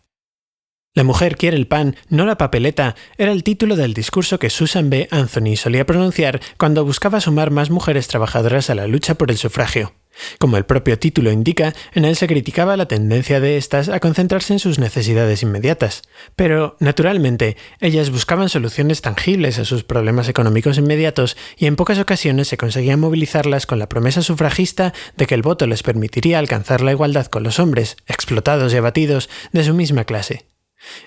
La 0.95 1.03
mujer 1.03 1.37
quiere 1.37 1.57
el 1.57 1.67
pan, 1.67 1.97
no 2.09 2.25
la 2.25 2.39
papeleta, 2.39 2.95
era 3.19 3.33
el 3.33 3.43
título 3.43 3.75
del 3.75 3.95
discurso 3.95 4.39
que 4.39 4.49
Susan 4.49 4.91
B. 4.91 5.09
Anthony 5.11 5.57
solía 5.57 5.87
pronunciar 5.87 6.41
cuando 6.57 6.85
buscaba 6.85 7.21
sumar 7.21 7.51
más 7.51 7.71
mujeres 7.71 8.07
trabajadoras 8.07 8.71
a 8.71 8.77
la 8.77 8.87
lucha 8.87 9.17
por 9.17 9.33
el 9.33 9.37
sufragio. 9.37 9.93
Como 10.39 10.57
el 10.57 10.65
propio 10.65 10.99
título 10.99 11.31
indica, 11.31 11.75
en 11.93 12.05
él 12.05 12.17
se 12.17 12.27
criticaba 12.27 12.77
la 12.77 12.87
tendencia 12.87 13.41
de 13.41 13.57
éstas 13.57 13.89
a 13.89 14.01
concentrarse 14.01 14.53
en 14.53 14.59
sus 14.59 14.79
necesidades 14.79 15.43
inmediatas. 15.43 16.03
Pero, 16.37 16.77
naturalmente, 16.81 17.57
ellas 17.81 18.11
buscaban 18.11 18.49
soluciones 18.49 19.01
tangibles 19.01 19.59
a 19.59 19.65
sus 19.65 19.85
problemas 19.85 20.29
económicos 20.29 20.79
inmediatos 20.79 21.37
y 21.57 21.67
en 21.67 21.77
pocas 21.77 21.99
ocasiones 21.99 22.49
se 22.49 22.57
conseguía 22.57 22.97
movilizarlas 22.97 23.67
con 23.67 23.79
la 23.79 23.89
promesa 23.89 24.23
sufragista 24.23 24.93
de 25.17 25.27
que 25.27 25.35
el 25.35 25.43
voto 25.43 25.67
les 25.67 25.83
permitiría 25.83 26.39
alcanzar 26.39 26.81
la 26.81 26.93
igualdad 26.93 27.27
con 27.27 27.43
los 27.43 27.59
hombres, 27.59 27.97
explotados 28.06 28.73
y 28.73 28.77
abatidos, 28.77 29.29
de 29.53 29.65
su 29.65 29.75
misma 29.75 30.05
clase. 30.05 30.47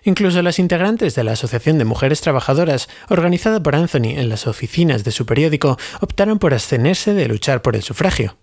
Incluso 0.04 0.42
las 0.42 0.60
integrantes 0.60 1.16
de 1.16 1.24
la 1.24 1.34
Asociación 1.34 1.78
de 1.78 1.86
Mujeres 1.86 2.22
Trabajadoras, 2.22 2.90
organizada 3.10 3.62
por 3.62 3.76
Anthony 3.76 4.18
en 4.18 4.30
las 4.30 4.48
oficinas 4.48 5.04
de 5.04 5.12
su 5.12 5.26
periódico, 5.26 5.78
optaron 6.02 6.40
por 6.40 6.54
abstenerse 6.54 7.14
de 7.14 7.28
luchar 7.28 7.62
por 7.62 7.76
el 7.76 7.84
sufragio. 7.84 8.38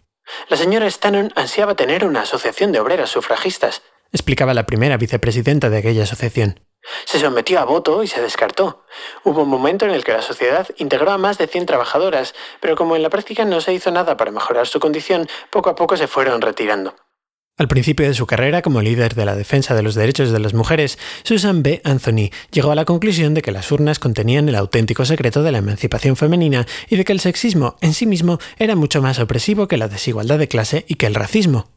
La 0.48 0.56
señora 0.56 0.90
Stannon 0.90 1.32
ansiaba 1.36 1.74
tener 1.74 2.04
una 2.04 2.22
asociación 2.22 2.72
de 2.72 2.80
obreras 2.80 3.10
sufragistas, 3.10 3.82
explicaba 4.12 4.54
la 4.54 4.66
primera 4.66 4.96
vicepresidenta 4.96 5.70
de 5.70 5.78
aquella 5.78 6.04
asociación. 6.04 6.60
Se 7.04 7.18
sometió 7.18 7.60
a 7.60 7.64
voto 7.64 8.02
y 8.02 8.06
se 8.06 8.20
descartó. 8.20 8.84
Hubo 9.24 9.42
un 9.42 9.48
momento 9.48 9.86
en 9.86 9.90
el 9.90 10.04
que 10.04 10.12
la 10.12 10.22
sociedad 10.22 10.68
integró 10.76 11.10
a 11.10 11.18
más 11.18 11.38
de 11.38 11.46
100 11.46 11.66
trabajadoras, 11.66 12.34
pero 12.60 12.76
como 12.76 12.94
en 12.94 13.02
la 13.02 13.10
práctica 13.10 13.44
no 13.44 13.60
se 13.60 13.72
hizo 13.72 13.90
nada 13.90 14.16
para 14.16 14.30
mejorar 14.30 14.66
su 14.66 14.80
condición, 14.80 15.28
poco 15.50 15.70
a 15.70 15.74
poco 15.74 15.96
se 15.96 16.06
fueron 16.06 16.40
retirando. 16.42 16.94
Al 17.56 17.68
principio 17.68 18.08
de 18.08 18.14
su 18.14 18.26
carrera 18.26 18.62
como 18.62 18.82
líder 18.82 19.14
de 19.14 19.24
la 19.24 19.36
defensa 19.36 19.76
de 19.76 19.82
los 19.82 19.94
derechos 19.94 20.32
de 20.32 20.40
las 20.40 20.54
mujeres, 20.54 20.98
Susan 21.22 21.62
B. 21.62 21.80
Anthony 21.84 22.30
llegó 22.50 22.72
a 22.72 22.74
la 22.74 22.84
conclusión 22.84 23.32
de 23.32 23.42
que 23.42 23.52
las 23.52 23.70
urnas 23.70 24.00
contenían 24.00 24.48
el 24.48 24.56
auténtico 24.56 25.04
secreto 25.04 25.44
de 25.44 25.52
la 25.52 25.58
emancipación 25.58 26.16
femenina 26.16 26.66
y 26.88 26.96
de 26.96 27.04
que 27.04 27.12
el 27.12 27.20
sexismo 27.20 27.76
en 27.80 27.94
sí 27.94 28.06
mismo 28.06 28.40
era 28.58 28.74
mucho 28.74 29.00
más 29.00 29.20
opresivo 29.20 29.68
que 29.68 29.76
la 29.76 29.86
desigualdad 29.86 30.40
de 30.40 30.48
clase 30.48 30.84
y 30.88 30.96
que 30.96 31.06
el 31.06 31.14
racismo. 31.14 31.70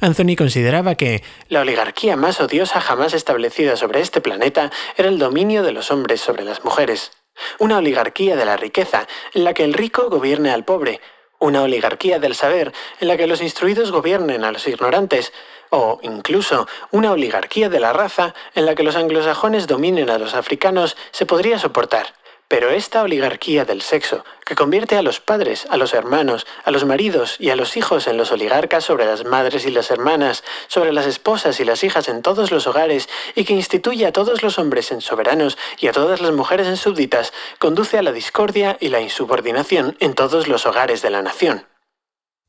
Anthony 0.00 0.36
consideraba 0.38 0.94
que 0.94 1.24
la 1.48 1.62
oligarquía 1.62 2.14
más 2.14 2.40
odiosa 2.40 2.80
jamás 2.80 3.12
establecida 3.12 3.74
sobre 3.76 4.02
este 4.02 4.20
planeta 4.20 4.70
era 4.96 5.08
el 5.08 5.18
dominio 5.18 5.64
de 5.64 5.72
los 5.72 5.90
hombres 5.90 6.20
sobre 6.20 6.44
las 6.44 6.64
mujeres. 6.64 7.10
Una 7.58 7.78
oligarquía 7.78 8.36
de 8.36 8.44
la 8.44 8.56
riqueza, 8.56 9.08
en 9.34 9.42
la 9.42 9.54
que 9.54 9.64
el 9.64 9.74
rico 9.74 10.08
gobierne 10.08 10.50
al 10.50 10.64
pobre, 10.64 11.00
una 11.38 11.62
oligarquía 11.62 12.18
del 12.18 12.34
saber 12.34 12.72
en 13.00 13.08
la 13.08 13.16
que 13.16 13.26
los 13.26 13.42
instruidos 13.42 13.90
gobiernen 13.92 14.44
a 14.44 14.52
los 14.52 14.66
ignorantes, 14.66 15.32
o 15.70 15.98
incluso 16.02 16.68
una 16.90 17.12
oligarquía 17.12 17.68
de 17.68 17.80
la 17.80 17.92
raza 17.92 18.34
en 18.54 18.66
la 18.66 18.74
que 18.74 18.82
los 18.82 18.96
anglosajones 18.96 19.66
dominen 19.66 20.10
a 20.10 20.18
los 20.18 20.34
africanos, 20.34 20.96
se 21.10 21.26
podría 21.26 21.58
soportar, 21.58 22.14
Pero 22.48 22.70
esta 22.70 23.02
oligarquía 23.02 23.64
del 23.64 23.82
sexo, 23.82 24.24
que 24.44 24.54
convierte 24.54 24.96
a 24.96 25.02
los 25.02 25.18
padres, 25.18 25.66
a 25.68 25.76
los 25.76 25.94
hermanos, 25.94 26.46
a 26.64 26.70
los 26.70 26.84
maridos 26.84 27.36
y 27.40 27.50
a 27.50 27.56
los 27.56 27.76
hijos 27.76 28.06
en 28.06 28.16
los 28.16 28.30
oligarcas 28.30 28.84
sobre 28.84 29.04
las 29.04 29.24
madres 29.24 29.66
y 29.66 29.72
las 29.72 29.90
hermanas, 29.90 30.44
sobre 30.68 30.92
las 30.92 31.06
esposas 31.06 31.58
y 31.58 31.64
las 31.64 31.82
hijas 31.82 32.08
en 32.08 32.22
todos 32.22 32.52
los 32.52 32.68
hogares, 32.68 33.08
y 33.34 33.44
que 33.44 33.54
instituye 33.54 34.06
a 34.06 34.12
todos 34.12 34.44
los 34.44 34.60
hombres 34.60 34.92
en 34.92 35.00
soberanos 35.00 35.58
y 35.80 35.88
a 35.88 35.92
todas 35.92 36.20
las 36.20 36.30
mujeres 36.30 36.68
en 36.68 36.76
súbditas, 36.76 37.32
conduce 37.58 37.98
a 37.98 38.02
la 38.02 38.12
discordia 38.12 38.76
y 38.80 38.90
la 38.90 39.00
insubordinación 39.00 39.96
en 39.98 40.14
todos 40.14 40.46
los 40.46 40.66
hogares 40.66 41.02
de 41.02 41.10
la 41.10 41.22
nación. 41.22 41.66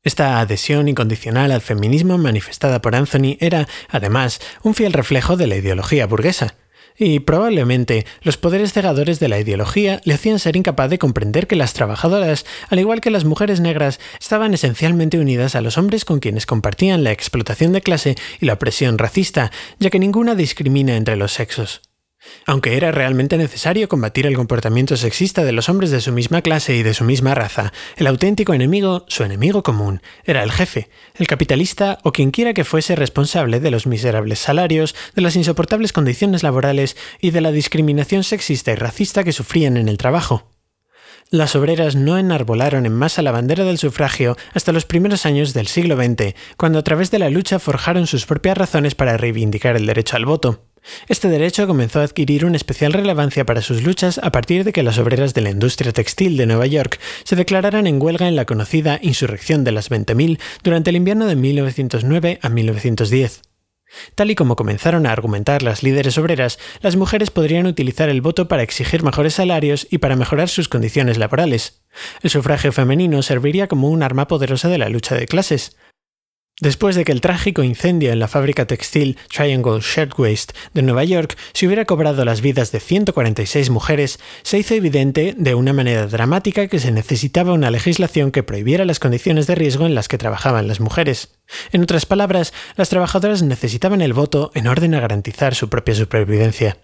Esta 0.04 0.38
adhesión 0.38 0.86
incondicional 0.86 1.50
al 1.50 1.60
feminismo 1.60 2.18
manifestada 2.18 2.80
por 2.80 2.94
Anthony 2.94 3.36
era, 3.40 3.66
además, 3.88 4.40
un 4.62 4.76
fiel 4.76 4.92
reflejo 4.92 5.36
de 5.36 5.48
la 5.48 5.56
ideología 5.56 6.06
burguesa 6.06 6.54
y 6.98 7.20
probablemente 7.20 8.04
los 8.22 8.36
poderes 8.36 8.72
cegadores 8.72 9.20
de 9.20 9.28
la 9.28 9.38
ideología 9.38 10.00
le 10.04 10.14
hacían 10.14 10.38
ser 10.38 10.56
incapaz 10.56 10.90
de 10.90 10.98
comprender 10.98 11.46
que 11.46 11.56
las 11.56 11.72
trabajadoras, 11.72 12.44
al 12.68 12.80
igual 12.80 13.00
que 13.00 13.10
las 13.10 13.24
mujeres 13.24 13.60
negras, 13.60 14.00
estaban 14.20 14.52
esencialmente 14.52 15.18
unidas 15.18 15.54
a 15.54 15.60
los 15.60 15.78
hombres 15.78 16.04
con 16.04 16.18
quienes 16.18 16.46
compartían 16.46 17.04
la 17.04 17.12
explotación 17.12 17.72
de 17.72 17.80
clase 17.80 18.16
y 18.40 18.46
la 18.46 18.54
opresión 18.54 18.98
racista, 18.98 19.50
ya 19.78 19.90
que 19.90 19.98
ninguna 19.98 20.34
discrimina 20.34 20.96
entre 20.96 21.16
los 21.16 21.32
sexos. 21.32 21.87
Aunque 22.46 22.76
era 22.76 22.90
realmente 22.90 23.36
necesario 23.36 23.88
combatir 23.88 24.26
el 24.26 24.34
comportamiento 24.34 24.96
sexista 24.96 25.44
de 25.44 25.52
los 25.52 25.68
hombres 25.68 25.90
de 25.90 26.00
su 26.00 26.12
misma 26.12 26.42
clase 26.42 26.74
y 26.76 26.82
de 26.82 26.94
su 26.94 27.04
misma 27.04 27.34
raza, 27.34 27.72
el 27.96 28.06
auténtico 28.06 28.54
enemigo, 28.54 29.04
su 29.08 29.22
enemigo 29.22 29.62
común, 29.62 30.02
era 30.24 30.42
el 30.42 30.50
jefe, 30.50 30.88
el 31.14 31.26
capitalista 31.26 31.98
o 32.02 32.12
quien 32.12 32.30
quiera 32.30 32.54
que 32.54 32.64
fuese 32.64 32.96
responsable 32.96 33.60
de 33.60 33.70
los 33.70 33.86
miserables 33.86 34.40
salarios, 34.40 34.94
de 35.14 35.22
las 35.22 35.36
insoportables 35.36 35.92
condiciones 35.92 36.42
laborales 36.42 36.96
y 37.20 37.30
de 37.30 37.40
la 37.40 37.52
discriminación 37.52 38.24
sexista 38.24 38.72
y 38.72 38.76
racista 38.76 39.22
que 39.22 39.32
sufrían 39.32 39.76
en 39.76 39.88
el 39.88 39.98
trabajo. 39.98 40.50
Las 41.30 41.54
obreras 41.56 41.94
no 41.94 42.16
enarbolaron 42.16 42.86
en 42.86 42.94
masa 42.94 43.20
la 43.20 43.32
bandera 43.32 43.64
del 43.64 43.76
sufragio 43.76 44.36
hasta 44.54 44.72
los 44.72 44.86
primeros 44.86 45.26
años 45.26 45.52
del 45.52 45.66
siglo 45.66 45.94
XX, 45.94 46.34
cuando 46.56 46.78
a 46.78 46.84
través 46.84 47.10
de 47.10 47.18
la 47.18 47.28
lucha 47.28 47.58
forjaron 47.58 48.06
sus 48.06 48.24
propias 48.24 48.56
razones 48.56 48.94
para 48.94 49.18
reivindicar 49.18 49.76
el 49.76 49.84
derecho 49.84 50.16
al 50.16 50.24
voto. 50.24 50.64
Este 51.08 51.28
derecho 51.28 51.66
comenzó 51.66 52.00
a 52.00 52.04
adquirir 52.04 52.44
una 52.44 52.56
especial 52.56 52.92
relevancia 52.92 53.44
para 53.44 53.62
sus 53.62 53.82
luchas 53.82 54.18
a 54.22 54.32
partir 54.32 54.64
de 54.64 54.72
que 54.72 54.82
las 54.82 54.98
obreras 54.98 55.34
de 55.34 55.40
la 55.40 55.50
industria 55.50 55.92
textil 55.92 56.36
de 56.36 56.46
Nueva 56.46 56.66
York 56.66 56.98
se 57.24 57.36
declararan 57.36 57.86
en 57.86 58.00
huelga 58.00 58.28
en 58.28 58.36
la 58.36 58.44
conocida 58.44 58.98
Insurrección 59.02 59.64
de 59.64 59.72
las 59.72 59.90
20.000 59.90 60.38
durante 60.62 60.90
el 60.90 60.96
invierno 60.96 61.26
de 61.26 61.36
1909 61.36 62.38
a 62.42 62.48
1910. 62.48 63.42
Tal 64.14 64.30
y 64.30 64.34
como 64.34 64.56
comenzaron 64.56 65.06
a 65.06 65.12
argumentar 65.12 65.62
las 65.62 65.82
líderes 65.82 66.18
obreras, 66.18 66.58
las 66.80 66.96
mujeres 66.96 67.30
podrían 67.30 67.66
utilizar 67.66 68.08
el 68.08 68.20
voto 68.20 68.48
para 68.48 68.62
exigir 68.62 69.02
mejores 69.02 69.34
salarios 69.34 69.86
y 69.90 69.98
para 69.98 70.16
mejorar 70.16 70.48
sus 70.48 70.68
condiciones 70.68 71.16
laborales. 71.16 71.82
El 72.22 72.30
sufragio 72.30 72.72
femenino 72.72 73.22
serviría 73.22 73.66
como 73.66 73.88
un 73.88 74.02
arma 74.02 74.28
poderosa 74.28 74.68
de 74.68 74.78
la 74.78 74.88
lucha 74.88 75.14
de 75.14 75.26
clases. 75.26 75.76
Después 76.60 76.96
de 76.96 77.04
que 77.04 77.12
el 77.12 77.20
trágico 77.20 77.62
incendio 77.62 78.10
en 78.10 78.18
la 78.18 78.26
fábrica 78.26 78.66
textil 78.66 79.16
Triangle 79.32 79.78
Shirtwaist 79.80 80.52
de 80.74 80.82
Nueva 80.82 81.04
York 81.04 81.36
se 81.52 81.66
hubiera 81.66 81.84
cobrado 81.84 82.24
las 82.24 82.40
vidas 82.40 82.72
de 82.72 82.80
146 82.80 83.70
mujeres, 83.70 84.18
se 84.42 84.58
hizo 84.58 84.74
evidente 84.74 85.36
de 85.38 85.54
una 85.54 85.72
manera 85.72 86.08
dramática 86.08 86.66
que 86.66 86.80
se 86.80 86.90
necesitaba 86.90 87.52
una 87.52 87.70
legislación 87.70 88.32
que 88.32 88.42
prohibiera 88.42 88.84
las 88.84 88.98
condiciones 88.98 89.46
de 89.46 89.54
riesgo 89.54 89.86
en 89.86 89.94
las 89.94 90.08
que 90.08 90.18
trabajaban 90.18 90.66
las 90.66 90.80
mujeres. 90.80 91.38
En 91.70 91.82
otras 91.82 92.06
palabras, 92.06 92.52
las 92.74 92.88
trabajadoras 92.88 93.44
necesitaban 93.44 94.00
el 94.00 94.12
voto 94.12 94.50
en 94.54 94.66
orden 94.66 94.96
a 94.96 95.00
garantizar 95.00 95.54
su 95.54 95.68
propia 95.68 95.94
supervivencia. 95.94 96.78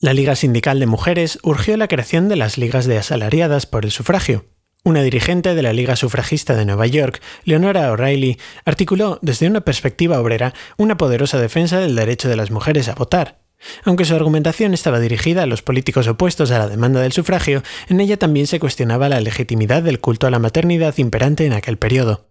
La 0.00 0.14
Liga 0.14 0.36
Sindical 0.36 0.80
de 0.80 0.86
Mujeres 0.86 1.38
urgió 1.42 1.76
la 1.76 1.88
creación 1.88 2.30
de 2.30 2.36
las 2.36 2.56
ligas 2.56 2.86
de 2.86 2.96
asalariadas 2.96 3.66
por 3.66 3.84
el 3.84 3.90
sufragio. 3.90 4.46
Una 4.86 5.02
dirigente 5.02 5.54
de 5.54 5.62
la 5.62 5.72
Liga 5.72 5.96
Sufragista 5.96 6.54
de 6.54 6.66
Nueva 6.66 6.86
York, 6.86 7.22
Leonora 7.44 7.90
O'Reilly, 7.90 8.38
articuló 8.66 9.18
desde 9.22 9.46
una 9.48 9.62
perspectiva 9.62 10.20
obrera 10.20 10.52
una 10.76 10.98
poderosa 10.98 11.40
defensa 11.40 11.78
del 11.78 11.96
derecho 11.96 12.28
de 12.28 12.36
las 12.36 12.50
mujeres 12.50 12.88
a 12.88 12.94
votar. 12.94 13.38
Aunque 13.84 14.04
su 14.04 14.14
argumentación 14.14 14.74
estaba 14.74 15.00
dirigida 15.00 15.44
a 15.44 15.46
los 15.46 15.62
políticos 15.62 16.06
opuestos 16.06 16.50
a 16.50 16.58
la 16.58 16.68
demanda 16.68 17.00
del 17.00 17.12
sufragio, 17.12 17.62
en 17.88 17.98
ella 17.98 18.18
también 18.18 18.46
se 18.46 18.60
cuestionaba 18.60 19.08
la 19.08 19.22
legitimidad 19.22 19.82
del 19.82 20.00
culto 20.00 20.26
a 20.26 20.30
la 20.30 20.38
maternidad 20.38 20.94
imperante 20.98 21.46
en 21.46 21.54
aquel 21.54 21.78
periodo. 21.78 22.26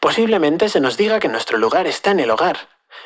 Posiblemente 0.00 0.70
se 0.70 0.80
nos 0.80 0.96
diga 0.96 1.20
que 1.20 1.28
nuestro 1.28 1.58
lugar 1.58 1.86
está 1.86 2.12
en 2.12 2.20
el 2.20 2.30
hogar, 2.30 2.56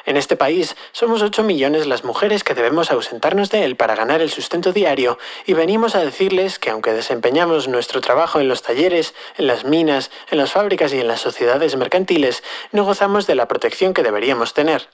en 0.04 0.16
este 0.16 0.37
país 0.37 0.76
somos 0.92 1.23
8 1.23 1.42
millones 1.42 1.87
las 1.87 2.04
mujeres 2.04 2.44
que 2.44 2.54
debemos 2.54 2.90
ausentarnos 2.90 3.50
de 3.50 3.64
él 3.64 3.76
para 3.76 3.94
ganar 3.94 4.21
el 4.21 4.30
sustento 4.30 4.73
diario 4.73 5.18
y 5.47 5.54
venimos 5.54 5.94
a 5.94 6.04
decirles 6.04 6.59
que 6.59 6.71
aunque 6.71 6.92
desempeñamos 6.92 7.68
nuestro 7.68 8.00
trabajo 8.00 8.40
en 8.40 8.49
los 8.49 8.62
talleres, 8.62 9.14
en 9.37 9.47
las 9.47 9.64
minas, 9.64 10.11
en 10.30 10.38
las 10.38 10.52
fábricas 10.52 10.92
y 10.92 11.00
en 11.00 11.09
las 11.09 11.21
sociedades 11.21 11.76
mercantiles, 11.76 12.42
no 12.73 12.85
gozamos 12.85 13.26
de 13.26 13.35
la 13.35 13.49
protección 13.49 13.94
que 13.94 14.02
deberíamos 14.02 14.54
tener. 14.54 14.88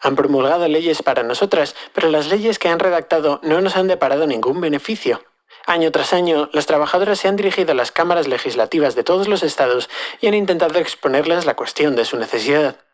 Han 0.00 0.16
promulgado 0.16 0.68
leyes 0.68 1.02
para 1.02 1.22
nosotras, 1.22 1.74
pero 1.92 2.10
las 2.10 2.28
leyes 2.28 2.58
que 2.58 2.68
han 2.68 2.78
redactado 2.78 3.40
no 3.42 3.60
nos 3.60 3.76
han 3.76 3.88
deparado 3.88 4.26
ningún 4.26 4.60
beneficio. 4.60 5.22
Año 5.66 5.90
tras 5.90 6.12
año, 6.12 6.48
las 6.52 6.66
trabajadoras 6.66 7.18
se 7.18 7.26
han 7.26 7.34
dirigido 7.34 7.72
a 7.72 7.74
las 7.74 7.90
cámaras 7.90 8.28
legislativas 8.28 8.94
de 8.94 9.02
todos 9.02 9.26
los 9.26 9.42
estados 9.42 9.90
y 10.20 10.28
han 10.28 10.34
intentado 10.34 10.78
exponerles 10.78 11.44
la 11.44 11.56
cuestión 11.56 11.96
de 11.96 12.04
su 12.04 12.16
necesidad. 12.16 12.85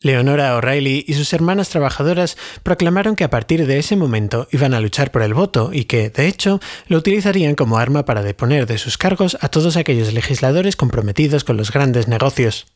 Leonora 0.00 0.54
O'Reilly 0.54 1.04
y 1.08 1.14
sus 1.14 1.32
hermanas 1.32 1.70
trabajadoras 1.70 2.36
proclamaron 2.62 3.16
que 3.16 3.24
a 3.24 3.30
partir 3.30 3.66
de 3.66 3.80
ese 3.80 3.96
momento 3.96 4.46
iban 4.52 4.72
a 4.72 4.80
luchar 4.80 5.10
por 5.10 5.22
el 5.22 5.34
voto 5.34 5.70
y 5.72 5.86
que, 5.86 6.08
de 6.08 6.28
hecho, 6.28 6.60
lo 6.86 6.98
utilizarían 6.98 7.56
como 7.56 7.78
arma 7.78 8.04
para 8.04 8.22
deponer 8.22 8.66
de 8.66 8.78
sus 8.78 8.96
cargos 8.96 9.36
a 9.40 9.48
todos 9.48 9.76
aquellos 9.76 10.12
legisladores 10.12 10.76
comprometidos 10.76 11.42
con 11.42 11.56
los 11.56 11.72
grandes 11.72 12.06
negocios. 12.06 12.68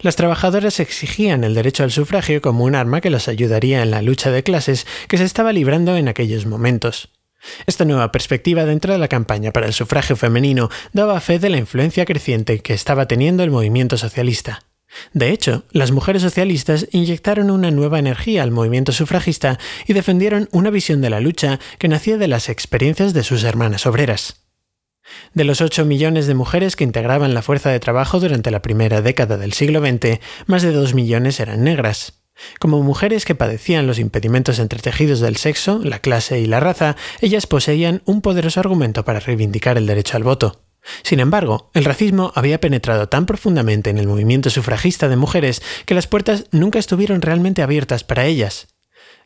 Las 0.00 0.16
trabajadoras 0.16 0.80
exigían 0.80 1.44
el 1.44 1.54
derecho 1.54 1.84
al 1.84 1.92
sufragio 1.92 2.42
como 2.42 2.64
un 2.64 2.74
arma 2.74 3.00
que 3.00 3.10
las 3.10 3.28
ayudaría 3.28 3.84
en 3.84 3.92
la 3.92 4.02
lucha 4.02 4.32
de 4.32 4.42
clases 4.42 4.88
que 5.06 5.18
se 5.18 5.24
estaba 5.24 5.52
librando 5.52 5.96
en 5.96 6.08
aquellos 6.08 6.46
momentos. 6.46 7.10
Esta 7.66 7.84
nueva 7.84 8.10
perspectiva 8.10 8.64
dentro 8.64 8.92
de 8.92 8.98
la 8.98 9.06
campaña 9.06 9.52
para 9.52 9.66
el 9.66 9.72
sufragio 9.72 10.16
femenino 10.16 10.68
daba 10.92 11.20
fe 11.20 11.38
de 11.38 11.50
la 11.50 11.58
influencia 11.58 12.04
creciente 12.06 12.58
que 12.58 12.74
estaba 12.74 13.06
teniendo 13.06 13.44
el 13.44 13.52
movimiento 13.52 13.96
socialista. 13.96 14.65
De 15.12 15.30
hecho, 15.30 15.64
las 15.70 15.92
mujeres 15.92 16.22
socialistas 16.22 16.88
inyectaron 16.92 17.50
una 17.50 17.70
nueva 17.70 17.98
energía 17.98 18.42
al 18.42 18.50
movimiento 18.50 18.92
sufragista 18.92 19.58
y 19.86 19.92
defendieron 19.92 20.48
una 20.52 20.70
visión 20.70 21.00
de 21.00 21.10
la 21.10 21.20
lucha 21.20 21.58
que 21.78 21.88
nacía 21.88 22.16
de 22.16 22.28
las 22.28 22.48
experiencias 22.48 23.14
de 23.14 23.22
sus 23.24 23.44
hermanas 23.44 23.86
obreras. 23.86 24.46
De 25.34 25.44
los 25.44 25.60
8 25.60 25.84
millones 25.84 26.26
de 26.26 26.34
mujeres 26.34 26.76
que 26.76 26.84
integraban 26.84 27.34
la 27.34 27.42
fuerza 27.42 27.70
de 27.70 27.80
trabajo 27.80 28.18
durante 28.20 28.50
la 28.50 28.62
primera 28.62 29.02
década 29.02 29.36
del 29.36 29.52
siglo 29.52 29.80
XX, 29.80 30.20
más 30.46 30.62
de 30.62 30.72
2 30.72 30.94
millones 30.94 31.38
eran 31.40 31.62
negras. 31.62 32.22
Como 32.58 32.82
mujeres 32.82 33.24
que 33.24 33.34
padecían 33.34 33.86
los 33.86 33.98
impedimentos 33.98 34.58
entretejidos 34.58 35.20
del 35.20 35.36
sexo, 35.36 35.80
la 35.82 36.00
clase 36.00 36.40
y 36.40 36.46
la 36.46 36.60
raza, 36.60 36.96
ellas 37.20 37.46
poseían 37.46 38.02
un 38.04 38.20
poderoso 38.20 38.60
argumento 38.60 39.04
para 39.04 39.20
reivindicar 39.20 39.78
el 39.78 39.86
derecho 39.86 40.16
al 40.16 40.24
voto. 40.24 40.65
Sin 41.02 41.20
embargo, 41.20 41.70
el 41.74 41.84
racismo 41.84 42.32
había 42.34 42.60
penetrado 42.60 43.08
tan 43.08 43.26
profundamente 43.26 43.90
en 43.90 43.98
el 43.98 44.06
movimiento 44.06 44.50
sufragista 44.50 45.08
de 45.08 45.16
mujeres 45.16 45.62
que 45.84 45.94
las 45.94 46.06
puertas 46.06 46.46
nunca 46.52 46.78
estuvieron 46.78 47.22
realmente 47.22 47.62
abiertas 47.62 48.04
para 48.04 48.26
ellas. 48.26 48.68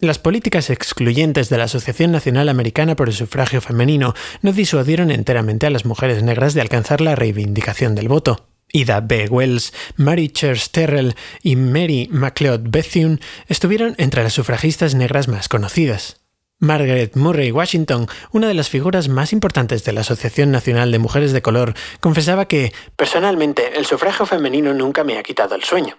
Las 0.01 0.19
políticas 0.19 0.71
excluyentes 0.71 1.51
de 1.51 1.59
la 1.59 1.65
Asociación 1.65 2.11
Nacional 2.11 2.49
Americana 2.49 2.97
por 2.97 3.09
el 3.09 3.15
Sufragio 3.15 3.61
Femenino 3.61 4.15
no 4.41 4.53
disuadieron 4.53 5.11
enteramente 5.11 5.67
a 5.67 5.71
las 5.71 5.85
mujeres 5.85 6.23
negras 6.23 6.55
de 6.55 6.63
alcanzar 6.63 7.03
la 7.03 7.17
reivindicación 7.17 7.95
del 7.95 8.09
voto. 8.09 8.47
Ida 8.73 9.01
B. 9.01 9.29
Wells, 9.29 9.75
Mary 9.97 10.29
Church 10.29 10.71
Terrell 10.71 11.15
y 11.43 11.57
Mary 11.57 12.09
MacLeod 12.11 12.71
Bethune 12.71 13.19
estuvieron 13.49 13.95
entre 13.99 14.23
las 14.23 14.33
sufragistas 14.33 14.95
negras 14.95 15.29
más 15.29 15.49
conocidas. 15.49 16.21
Margaret 16.61 17.17
Murray 17.17 17.51
Washington, 17.51 18.07
una 18.31 18.47
de 18.47 18.55
las 18.55 18.69
figuras 18.69 19.09
más 19.09 19.33
importantes 19.33 19.83
de 19.85 19.93
la 19.93 20.03
Asociación 20.03 20.51
Nacional 20.53 20.93
de 20.93 20.99
Mujeres 20.99 21.33
de 21.33 21.43
Color, 21.43 21.75
confesaba 22.01 22.47
que, 22.47 22.73
personalmente, 22.97 23.77
el 23.79 23.87
sufragio 23.87 24.27
femenino 24.27 24.73
nunca 24.75 25.03
me 25.03 25.19
ha 25.19 25.23
quitado 25.23 25.55
el 25.55 25.65
sueño. 25.65 25.97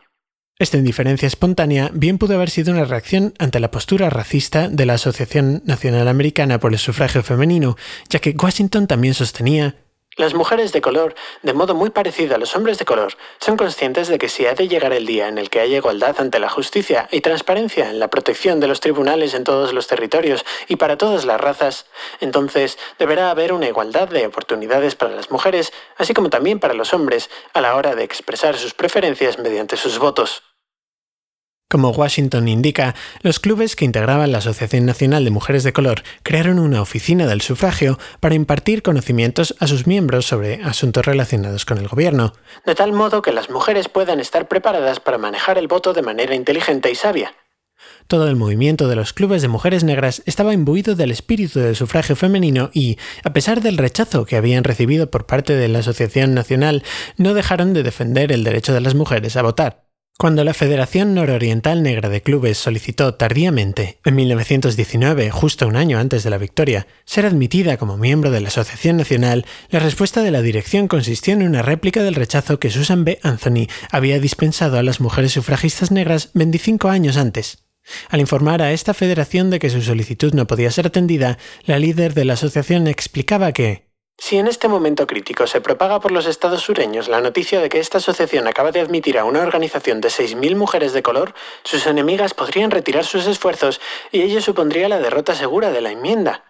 Esta 0.60 0.78
indiferencia 0.78 1.26
espontánea 1.26 1.90
bien 1.92 2.20
pudo 2.20 2.36
haber 2.36 2.52
sido 2.52 2.72
una 2.72 2.86
reacción 2.86 3.34
ante 3.40 3.60
la 3.60 3.72
postura 3.72 4.12
racista 4.12 4.70
de 4.70 4.86
la 4.86 4.94
Asociación 4.94 5.64
Nacional 5.66 6.08
Americana 6.08 6.60
por 6.60 6.72
el 6.72 6.78
Sufragio 6.78 7.24
Femenino, 7.24 7.78
ya 8.10 8.20
que 8.20 8.36
Washington 8.40 8.86
también 8.86 9.16
sostenía 9.16 9.76
las 10.18 10.34
mujeres 10.34 10.74
de 10.74 10.82
color, 10.82 11.16
de 11.42 11.54
modo 11.54 11.74
muy 11.74 11.90
parecido 11.90 12.36
a 12.36 12.38
los 12.38 12.56
hombres 12.56 12.78
de 12.78 12.86
color, 12.86 13.14
son 13.40 13.56
conscientes 13.56 14.10
de 14.10 14.18
que 14.18 14.28
si 14.28 14.46
ha 14.46 14.54
de 14.54 14.68
llegar 14.68 14.92
el 14.92 15.06
día 15.06 15.30
en 15.30 15.38
el 15.38 15.50
que 15.50 15.62
haya 15.62 15.78
igualdad 15.78 16.20
ante 16.20 16.40
la 16.40 16.50
justicia 16.50 17.08
y 17.12 17.22
transparencia 17.22 17.90
en 17.90 17.98
la 17.98 18.10
protección 18.10 18.60
de 18.60 18.68
los 18.68 18.82
tribunales 18.82 19.34
en 19.34 19.46
todos 19.46 19.74
los 19.74 19.88
territorios 19.88 20.46
y 20.68 20.76
para 20.76 20.98
todas 20.98 21.24
las 21.24 21.40
razas, 21.40 21.86
entonces 22.20 22.78
deberá 23.00 23.32
haber 23.32 23.54
una 23.54 23.68
igualdad 23.68 24.10
de 24.10 24.28
oportunidades 24.28 24.96
para 24.96 25.16
las 25.16 25.32
mujeres, 25.32 25.72
así 25.98 26.14
como 26.14 26.30
también 26.30 26.60
para 26.60 26.74
los 26.74 26.94
hombres, 26.94 27.30
a 27.54 27.62
la 27.62 27.76
hora 27.76 27.96
de 27.96 28.04
expresar 28.04 28.58
sus 28.58 28.74
preferencias 28.74 29.40
mediante 29.40 29.78
sus 29.78 29.98
votos. 29.98 30.44
Como 31.72 31.92
Washington 31.92 32.50
indica, 32.50 32.96
los 33.22 33.40
clubes 33.40 33.78
que 33.78 33.86
integraban 33.86 34.34
la 34.34 34.40
Asociación 34.40 34.86
Nacional 34.86 35.24
de 35.24 35.32
Mujeres 35.32 35.64
de 35.64 35.72
Color 35.72 36.04
crearon 36.22 36.60
una 36.60 36.82
oficina 36.82 37.26
del 37.28 37.40
sufragio 37.40 37.98
para 38.20 38.36
impartir 38.36 38.84
conocimientos 38.84 39.56
a 39.58 39.68
sus 39.68 39.88
miembros 39.88 40.26
sobre 40.26 40.62
asuntos 40.64 41.06
relacionados 41.06 41.64
con 41.64 41.78
el 41.78 41.88
gobierno, 41.88 42.34
de 42.66 42.76
tal 42.76 42.92
modo 42.92 43.22
que 43.22 43.32
las 43.32 43.50
mujeres 43.50 43.88
puedan 43.88 44.20
estar 44.20 44.50
preparadas 44.50 45.00
para 45.00 45.18
manejar 45.18 45.58
el 45.58 45.70
voto 45.70 45.94
de 45.94 46.02
manera 46.02 46.36
inteligente 46.36 46.92
y 46.92 46.96
sabia. 46.96 47.34
Todo 48.08 48.28
el 48.28 48.36
movimiento 48.36 48.90
de 48.90 48.98
los 48.98 49.14
clubes 49.14 49.42
de 49.42 49.48
mujeres 49.48 49.86
negras 49.86 50.24
estaba 50.26 50.54
imbuido 50.54 50.96
del 50.96 51.12
espíritu 51.12 51.62
del 51.62 51.78
sufragio 51.78 52.18
femenino 52.18 52.70
y, 52.74 52.98
a 53.24 53.32
pesar 53.32 53.62
del 53.62 53.78
rechazo 53.78 54.26
que 54.26 54.36
habían 54.36 54.66
recibido 54.66 55.10
por 55.10 55.26
parte 55.26 55.56
de 55.56 55.70
la 55.70 55.80
Asociación 55.80 56.34
Nacional, 56.34 56.84
no 57.16 57.34
dejaron 57.34 57.74
de 57.74 57.84
defender 57.84 58.34
el 58.34 58.44
derecho 58.44 58.74
de 58.74 58.82
las 58.82 58.94
mujeres 58.94 59.38
a 59.38 59.42
votar. 59.42 59.91
Cuando 60.22 60.44
la 60.44 60.54
Federación 60.54 61.16
Nororiental 61.16 61.82
Negra 61.82 62.08
de 62.08 62.22
Clubes 62.22 62.60
solicitó 62.60 63.16
tardíamente, 63.16 63.98
en 64.06 64.16
1919, 64.16 65.32
justo 65.32 65.68
un 65.68 65.76
año 65.76 65.98
antes 65.98 66.24
de 66.24 66.30
la 66.30 66.38
victoria, 66.38 66.86
ser 67.06 67.26
admitida 67.26 67.78
como 67.78 67.98
miembro 67.98 68.30
de 68.30 68.40
la 68.40 68.50
Asociación 68.50 68.98
Nacional, 68.98 69.48
la 69.70 69.80
respuesta 69.80 70.22
de 70.22 70.30
la 70.30 70.44
dirección 70.44 70.88
consistió 70.88 71.34
en 71.34 71.42
una 71.42 71.64
réplica 71.64 72.04
del 72.04 72.14
rechazo 72.14 72.60
que 72.60 72.70
Susan 72.70 73.04
B. 73.04 73.20
Anthony 73.24 73.68
había 73.90 74.20
dispensado 74.20 74.78
a 74.78 74.84
las 74.84 75.00
mujeres 75.00 75.32
sufragistas 75.32 75.90
negras 75.90 76.30
25 76.36 76.90
años 76.90 77.18
antes. 77.18 77.64
Al 78.10 78.20
informar 78.20 78.62
a 78.62 78.74
esta 78.74 78.94
federación 78.94 79.50
de 79.50 79.58
que 79.58 79.72
su 79.72 79.82
solicitud 79.82 80.34
no 80.34 80.46
podía 80.46 80.70
ser 80.70 80.88
atendida, 80.88 81.40
la 81.66 81.80
líder 81.80 82.14
de 82.14 82.26
la 82.26 82.34
asociación 82.34 82.86
explicaba 82.86 83.54
que 83.54 83.91
si 84.18 84.38
en 84.38 84.48
este 84.48 84.68
momento 84.68 85.08
crítico 85.08 85.48
se 85.48 85.62
propaga 85.62 86.00
por 86.00 86.12
los 86.12 86.26
estados 86.26 86.62
sureños 86.62 87.08
la 87.08 87.22
noticia 87.22 87.60
de 87.60 87.70
que 87.70 87.80
esta 87.80 87.98
asociación 87.98 88.48
acaba 88.48 88.72
de 88.72 88.80
admitir 88.80 89.18
a 89.18 89.26
una 89.26 89.42
organización 89.42 90.00
de 90.00 90.10
6.000 90.10 90.56
mujeres 90.56 90.94
de 90.94 91.02
color, 91.02 91.34
sus 91.64 91.88
enemigas 91.88 92.34
podrían 92.34 92.72
retirar 92.72 93.04
sus 93.04 93.28
esfuerzos 93.28 93.82
y 94.12 94.22
ello 94.22 94.42
supondría 94.42 94.90
la 94.90 95.00
derrota 95.00 95.36
segura 95.36 95.72
de 95.72 95.82
la 95.82 95.92
enmienda. 95.92 96.44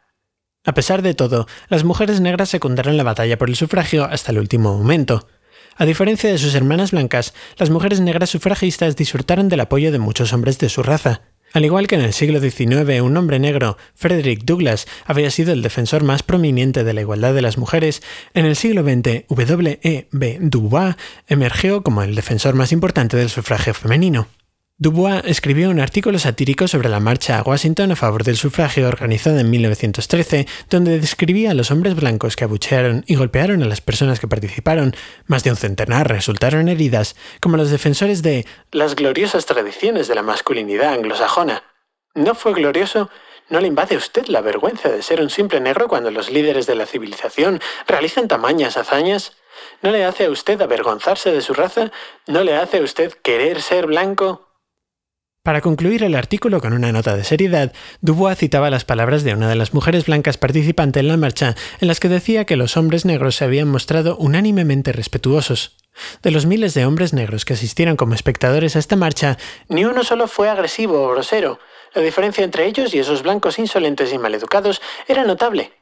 A 0.63 0.74
pesar 0.74 1.01
de 1.01 1.15
todo, 1.15 1.48
las 1.70 1.84
mujeres 1.84 2.22
negras 2.22 2.50
secundaron 2.50 2.98
la 2.98 3.03
batalla 3.03 3.38
por 3.38 3.50
el 3.50 3.56
sufragio 3.56 4.03
hasta 4.03 4.32
el 4.32 4.39
último 4.39 4.77
momento. 4.77 5.27
A 5.75 5.86
diferencia 5.86 6.30
de 6.30 6.38
sus 6.38 6.53
hermanas 6.53 6.91
blancas, 6.91 7.34
las 7.58 7.72
mujeres 7.72 8.00
negras 8.01 8.30
sufragistas 8.30 8.96
disfrutaron 8.96 9.50
del 9.50 9.62
apoyo 9.62 9.91
de 9.91 9.98
muchos 9.98 10.34
hombres 10.34 10.60
de 10.60 10.70
su 10.70 10.84
raza. 10.84 11.30
Al 11.53 11.65
igual 11.65 11.88
que 11.88 11.96
en 11.96 12.01
el 12.01 12.13
siglo 12.13 12.39
XIX 12.39 13.01
un 13.01 13.17
hombre 13.17 13.38
negro, 13.39 13.77
Frederick 13.93 14.43
Douglass, 14.46 14.88
había 15.05 15.29
sido 15.31 15.51
el 15.51 15.62
defensor 15.62 16.03
más 16.03 16.24
prominente 16.24 16.84
de 16.84 16.93
la 16.93 17.01
igualdad 17.01 17.34
de 17.34 17.41
las 17.41 17.58
mujeres, 17.58 18.01
en 18.34 18.46
el 18.46 18.55
siglo 18.55 18.84
XX 18.84 19.25
W. 19.27 19.79
E. 19.84 20.08
B. 20.12 20.38
Du 20.39 20.62
Bois 20.62 20.96
emergió 21.27 21.84
como 21.84 22.03
el 22.03 22.15
defensor 22.15 22.55
más 22.55 22.72
importante 22.72 23.17
del 23.17 23.29
sufragio 23.29 23.74
femenino. 23.74 24.27
Dubois 24.81 25.21
escribió 25.25 25.69
un 25.69 25.79
artículo 25.79 26.17
satírico 26.17 26.67
sobre 26.67 26.89
la 26.89 27.00
marcha 27.00 27.38
a 27.38 27.43
Washington 27.43 27.91
a 27.91 27.95
favor 27.95 28.23
del 28.23 28.35
sufragio 28.35 28.88
organizada 28.88 29.39
en 29.39 29.51
1913, 29.51 30.47
donde 30.71 31.00
describía 31.00 31.51
a 31.51 31.53
los 31.53 31.69
hombres 31.69 31.95
blancos 31.95 32.35
que 32.35 32.45
abuchearon 32.45 33.03
y 33.05 33.13
golpearon 33.13 33.61
a 33.61 33.67
las 33.67 33.79
personas 33.79 34.19
que 34.19 34.27
participaron, 34.27 34.95
más 35.27 35.43
de 35.43 35.51
un 35.51 35.55
centenar 35.55 36.09
resultaron 36.09 36.67
heridas, 36.67 37.15
como 37.39 37.57
los 37.57 37.69
defensores 37.69 38.23
de 38.23 38.47
las 38.71 38.95
gloriosas 38.95 39.45
tradiciones 39.45 40.07
de 40.07 40.15
la 40.15 40.23
masculinidad 40.23 40.95
anglosajona. 40.95 41.61
¿No 42.15 42.33
fue 42.33 42.55
glorioso? 42.55 43.11
¿No 43.50 43.61
le 43.61 43.67
invade 43.67 43.93
a 43.93 44.00
usted 44.00 44.25
la 44.29 44.41
vergüenza 44.41 44.89
de 44.89 45.03
ser 45.03 45.21
un 45.21 45.29
simple 45.29 45.59
negro 45.59 45.89
cuando 45.89 46.09
los 46.09 46.31
líderes 46.31 46.65
de 46.65 46.73
la 46.73 46.88
civilización 46.88 47.61
realizan 47.85 48.27
tamañas 48.27 48.77
hazañas? 48.77 49.33
¿No 49.83 49.91
le 49.91 50.05
hace 50.05 50.25
a 50.25 50.31
usted 50.31 50.59
avergonzarse 50.59 51.31
de 51.31 51.41
su 51.41 51.53
raza? 51.53 51.91
¿No 52.25 52.43
le 52.43 52.55
hace 52.55 52.79
a 52.79 52.81
usted 52.81 53.13
querer 53.21 53.61
ser 53.61 53.85
blanco? 53.85 54.47
Para 55.43 55.62
concluir 55.62 56.03
el 56.03 56.13
artículo 56.13 56.62
con 56.62 56.71
una 56.71 56.91
nota 56.91 57.17
de 57.17 57.24
seriedad, 57.24 57.74
Dubois 58.01 58.38
citaba 58.38 58.69
las 58.69 58.86
palabras 58.86 59.24
de 59.24 59.33
una 59.33 59.50
de 59.50 59.55
las 59.55 59.74
mujeres 59.74 60.05
blancas 60.05 60.38
participantes 60.38 61.01
en 61.01 61.07
la 61.07 61.17
marcha, 61.17 61.55
en 61.79 61.88
las 61.88 62.00
que 62.00 62.10
decía 62.10 62.45
que 62.45 62.55
los 62.55 62.77
hombres 62.77 63.05
negros 63.05 63.38
se 63.38 63.45
habían 63.45 63.67
mostrado 63.67 64.17
unánimemente 64.17 64.91
respetuosos. 64.91 65.77
De 66.21 66.29
los 66.29 66.45
miles 66.45 66.75
de 66.75 66.86
hombres 66.86 67.13
negros 67.13 67.43
que 67.43 67.53
asistieron 67.53 67.95
como 67.95 68.13
espectadores 68.13 68.75
a 68.75 68.79
esta 68.79 68.95
marcha, 68.95 69.39
ni 69.67 69.83
uno 69.83 70.03
solo 70.03 70.27
fue 70.27 70.48
agresivo 70.48 71.01
o 71.01 71.10
grosero. 71.10 71.57
La 71.95 72.03
diferencia 72.03 72.43
entre 72.43 72.67
ellos 72.67 72.93
y 72.93 73.00
esos 73.00 73.24
blancos 73.24 73.57
insolentes 73.57 74.13
y 74.13 74.19
maleducados 74.19 74.79
era 75.07 75.24
notable. 75.24 75.74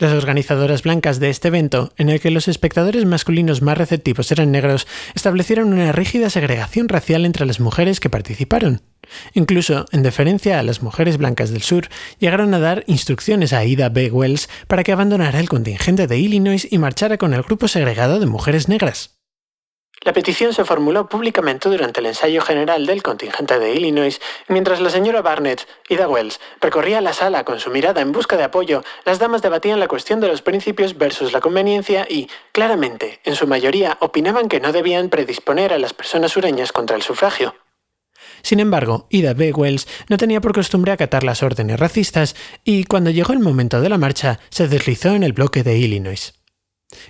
Las 0.00 0.14
organizadoras 0.14 0.82
blancas 0.82 1.20
de 1.20 1.28
este 1.28 1.48
evento, 1.48 1.92
en 1.98 2.08
el 2.08 2.20
que 2.20 2.30
los 2.30 2.48
espectadores 2.48 3.04
masculinos 3.04 3.60
más 3.60 3.76
receptivos 3.76 4.32
eran 4.32 4.50
negros, 4.50 4.86
establecieron 5.14 5.74
una 5.74 5.92
rígida 5.92 6.30
segregación 6.30 6.88
racial 6.88 7.26
entre 7.26 7.44
las 7.44 7.60
mujeres 7.60 8.00
que 8.00 8.08
participaron. 8.08 8.80
Incluso, 9.34 9.84
en 9.92 10.02
deferencia 10.02 10.58
a 10.58 10.62
las 10.62 10.82
mujeres 10.82 11.18
blancas 11.18 11.50
del 11.50 11.60
sur, 11.60 11.90
llegaron 12.18 12.54
a 12.54 12.60
dar 12.60 12.82
instrucciones 12.86 13.52
a 13.52 13.62
Ida 13.66 13.90
B. 13.90 14.10
Wells 14.10 14.48
para 14.68 14.84
que 14.84 14.92
abandonara 14.92 15.38
el 15.38 15.50
contingente 15.50 16.06
de 16.06 16.18
Illinois 16.18 16.66
y 16.70 16.78
marchara 16.78 17.18
con 17.18 17.34
el 17.34 17.42
grupo 17.42 17.68
segregado 17.68 18.20
de 18.20 18.26
mujeres 18.26 18.68
negras. 18.68 19.19
La 20.02 20.14
petición 20.14 20.54
se 20.54 20.64
formuló 20.64 21.10
públicamente 21.10 21.68
durante 21.68 22.00
el 22.00 22.06
ensayo 22.06 22.40
general 22.40 22.86
del 22.86 23.02
contingente 23.02 23.58
de 23.58 23.74
Illinois, 23.74 24.18
mientras 24.48 24.80
la 24.80 24.88
señora 24.88 25.20
Barnett, 25.20 25.68
Ida 25.90 26.08
Wells, 26.08 26.40
recorría 26.58 27.02
la 27.02 27.12
sala 27.12 27.44
con 27.44 27.60
su 27.60 27.68
mirada 27.68 28.00
en 28.00 28.10
busca 28.10 28.38
de 28.38 28.44
apoyo, 28.44 28.82
las 29.04 29.18
damas 29.18 29.42
debatían 29.42 29.78
la 29.78 29.88
cuestión 29.88 30.20
de 30.20 30.28
los 30.28 30.40
principios 30.40 30.96
versus 30.96 31.34
la 31.34 31.42
conveniencia 31.42 32.06
y, 32.08 32.30
claramente, 32.52 33.20
en 33.24 33.36
su 33.36 33.46
mayoría, 33.46 33.98
opinaban 34.00 34.48
que 34.48 34.60
no 34.60 34.72
debían 34.72 35.10
predisponer 35.10 35.74
a 35.74 35.78
las 35.78 35.92
personas 35.92 36.32
sureñas 36.32 36.72
contra 36.72 36.96
el 36.96 37.02
sufragio. 37.02 37.54
Sin 38.40 38.58
embargo, 38.58 39.06
Ida 39.10 39.34
B. 39.34 39.52
Wells 39.52 39.86
no 40.08 40.16
tenía 40.16 40.40
por 40.40 40.54
costumbre 40.54 40.92
acatar 40.92 41.24
las 41.24 41.42
órdenes 41.42 41.78
racistas 41.78 42.36
y, 42.64 42.84
cuando 42.84 43.10
llegó 43.10 43.34
el 43.34 43.40
momento 43.40 43.82
de 43.82 43.90
la 43.90 43.98
marcha, 43.98 44.40
se 44.48 44.66
deslizó 44.66 45.10
en 45.10 45.24
el 45.24 45.34
bloque 45.34 45.62
de 45.62 45.76
Illinois. 45.76 46.39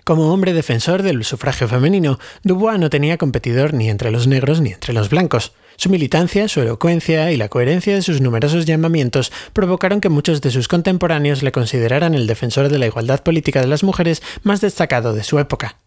Como 0.05 0.33
hombre 0.33 0.53
defensor 0.53 1.03
del 1.03 1.25
sufragio 1.25 1.69
femenino, 1.69 2.19
Dubois 2.43 2.79
no 2.79 2.91
tenía 2.91 3.17
competidor 3.17 3.75
ni 3.75 3.89
entre 3.89 4.11
los 4.11 4.27
negros 4.27 4.61
ni 4.61 4.73
entre 4.73 4.93
los 4.93 5.09
blancos. 5.09 5.53
Su 5.77 5.89
militancia, 5.89 6.49
su 6.49 6.61
elocuencia 6.61 7.33
y 7.33 7.37
la 7.37 7.49
coherencia 7.49 7.95
de 7.95 8.03
sus 8.03 8.21
numerosos 8.21 8.67
llamamientos 8.67 9.33
provocaron 9.53 10.01
que 10.01 10.11
muchos 10.11 10.41
de 10.43 10.51
sus 10.51 10.69
contemporáneos 10.69 11.43
le 11.43 11.53
consideraran 11.53 12.15
el 12.15 12.27
defensor 12.27 12.69
de 12.69 12.79
la 12.79 12.87
igualdad 12.87 13.23
política 13.23 13.61
de 13.61 13.69
las 13.69 13.83
mujeres 13.83 14.23
más 14.43 14.61
destacado 14.61 15.15
de 15.15 15.25
su 15.25 15.39
época. 15.39 15.79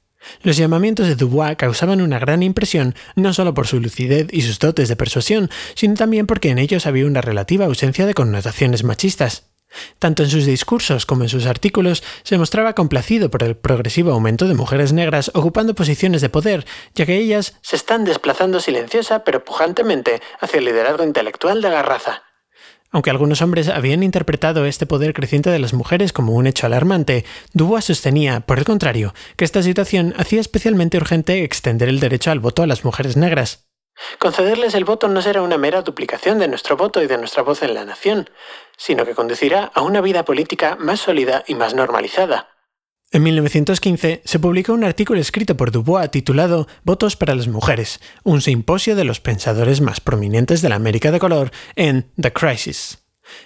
Los 0.41 0.57
llamamientos 0.57 1.07
de 1.07 1.15
Dubois 1.15 1.57
causaban 1.57 2.01
una 2.01 2.17
gran 2.17 2.43
impresión 2.43 2.95
no 3.15 3.33
solo 3.33 3.53
por 3.53 3.67
su 3.67 3.79
lucidez 3.79 4.27
y 4.31 4.41
sus 4.41 4.57
dotes 4.57 4.89
de 4.89 4.95
persuasión, 4.95 5.49
sino 5.75 5.95
también 5.95 6.27
porque 6.27 6.49
en 6.49 6.59
ellos 6.59 6.87
había 6.87 7.05
una 7.05 7.21
relativa 7.21 7.65
ausencia 7.65 8.05
de 8.05 8.13
connotaciones 8.13 8.83
machistas. 8.83 9.52
Tanto 9.99 10.23
en 10.23 10.29
sus 10.29 10.45
discursos 10.45 11.05
como 11.05 11.23
en 11.23 11.29
sus 11.29 11.45
artículos 11.45 12.03
se 12.23 12.37
mostraba 12.37 12.73
complacido 12.73 13.29
por 13.29 13.43
el 13.43 13.55
progresivo 13.55 14.11
aumento 14.11 14.47
de 14.47 14.53
mujeres 14.53 14.93
negras 14.93 15.31
ocupando 15.33 15.75
posiciones 15.75 16.21
de 16.21 16.29
poder, 16.29 16.65
ya 16.95 17.05
que 17.05 17.17
ellas 17.17 17.57
se 17.61 17.75
están 17.75 18.03
desplazando 18.03 18.59
silenciosa 18.59 19.23
pero 19.23 19.43
pujantemente 19.43 20.21
hacia 20.39 20.59
el 20.59 20.65
liderazgo 20.65 21.03
intelectual 21.03 21.61
de 21.61 21.69
la 21.69 21.81
raza. 21.81 22.23
Aunque 22.93 23.09
algunos 23.09 23.41
hombres 23.41 23.69
habían 23.69 24.03
interpretado 24.03 24.67
este 24.67 24.85
poder 24.85 25.13
creciente 25.13 25.49
de 25.49 25.57
las 25.57 25.73
mujeres 25.73 26.13
como 26.13 26.33
un 26.33 26.45
hecho 26.45 26.67
alarmante, 26.67 27.25
Dubois 27.51 27.85
sostenía, 27.85 28.41
por 28.41 28.59
el 28.59 28.65
contrario, 28.65 29.15
que 29.35 29.45
esta 29.45 29.63
situación 29.63 30.13
hacía 30.15 30.39
especialmente 30.39 30.97
urgente 30.97 31.43
extender 31.43 31.89
el 31.89 31.99
derecho 31.99 32.29
al 32.29 32.39
voto 32.39 32.61
a 32.61 32.67
las 32.67 32.85
mujeres 32.85 33.17
negras. 33.17 33.72
Concederles 34.19 34.73
el 34.73 34.85
voto 34.85 35.07
no 35.07 35.21
será 35.21 35.41
una 35.41 35.57
mera 35.57 35.81
duplicación 35.81 36.39
de 36.39 36.47
nuestro 36.47 36.77
voto 36.77 37.01
y 37.01 37.07
de 37.07 37.17
nuestra 37.17 37.43
voz 37.43 37.61
en 37.63 37.73
la 37.73 37.85
nación, 37.85 38.29
sino 38.77 39.05
que 39.05 39.15
conducirá 39.15 39.71
a 39.73 39.81
una 39.81 40.01
vida 40.01 40.25
política 40.25 40.75
más 40.79 40.99
sólida 40.99 41.43
y 41.47 41.55
más 41.55 41.73
normalizada. 41.73 42.49
En 43.11 43.21
1915 43.21 44.23
se 44.25 44.39
publicó 44.39 44.73
un 44.73 44.83
artículo 44.83 45.19
escrito 45.19 45.55
por 45.55 45.69
Dubois 45.69 46.09
titulado 46.09 46.67
Votos 46.83 47.15
para 47.15 47.35
las 47.35 47.47
Mujeres, 47.47 47.99
un 48.23 48.41
simposio 48.41 48.95
de 48.95 49.03
los 49.03 49.19
pensadores 49.19 49.81
más 49.81 50.01
prominentes 50.01 50.63
de 50.63 50.69
la 50.69 50.75
América 50.75 51.11
de 51.11 51.19
color 51.19 51.51
en 51.75 52.11
The 52.19 52.33
Crisis. 52.33 53.02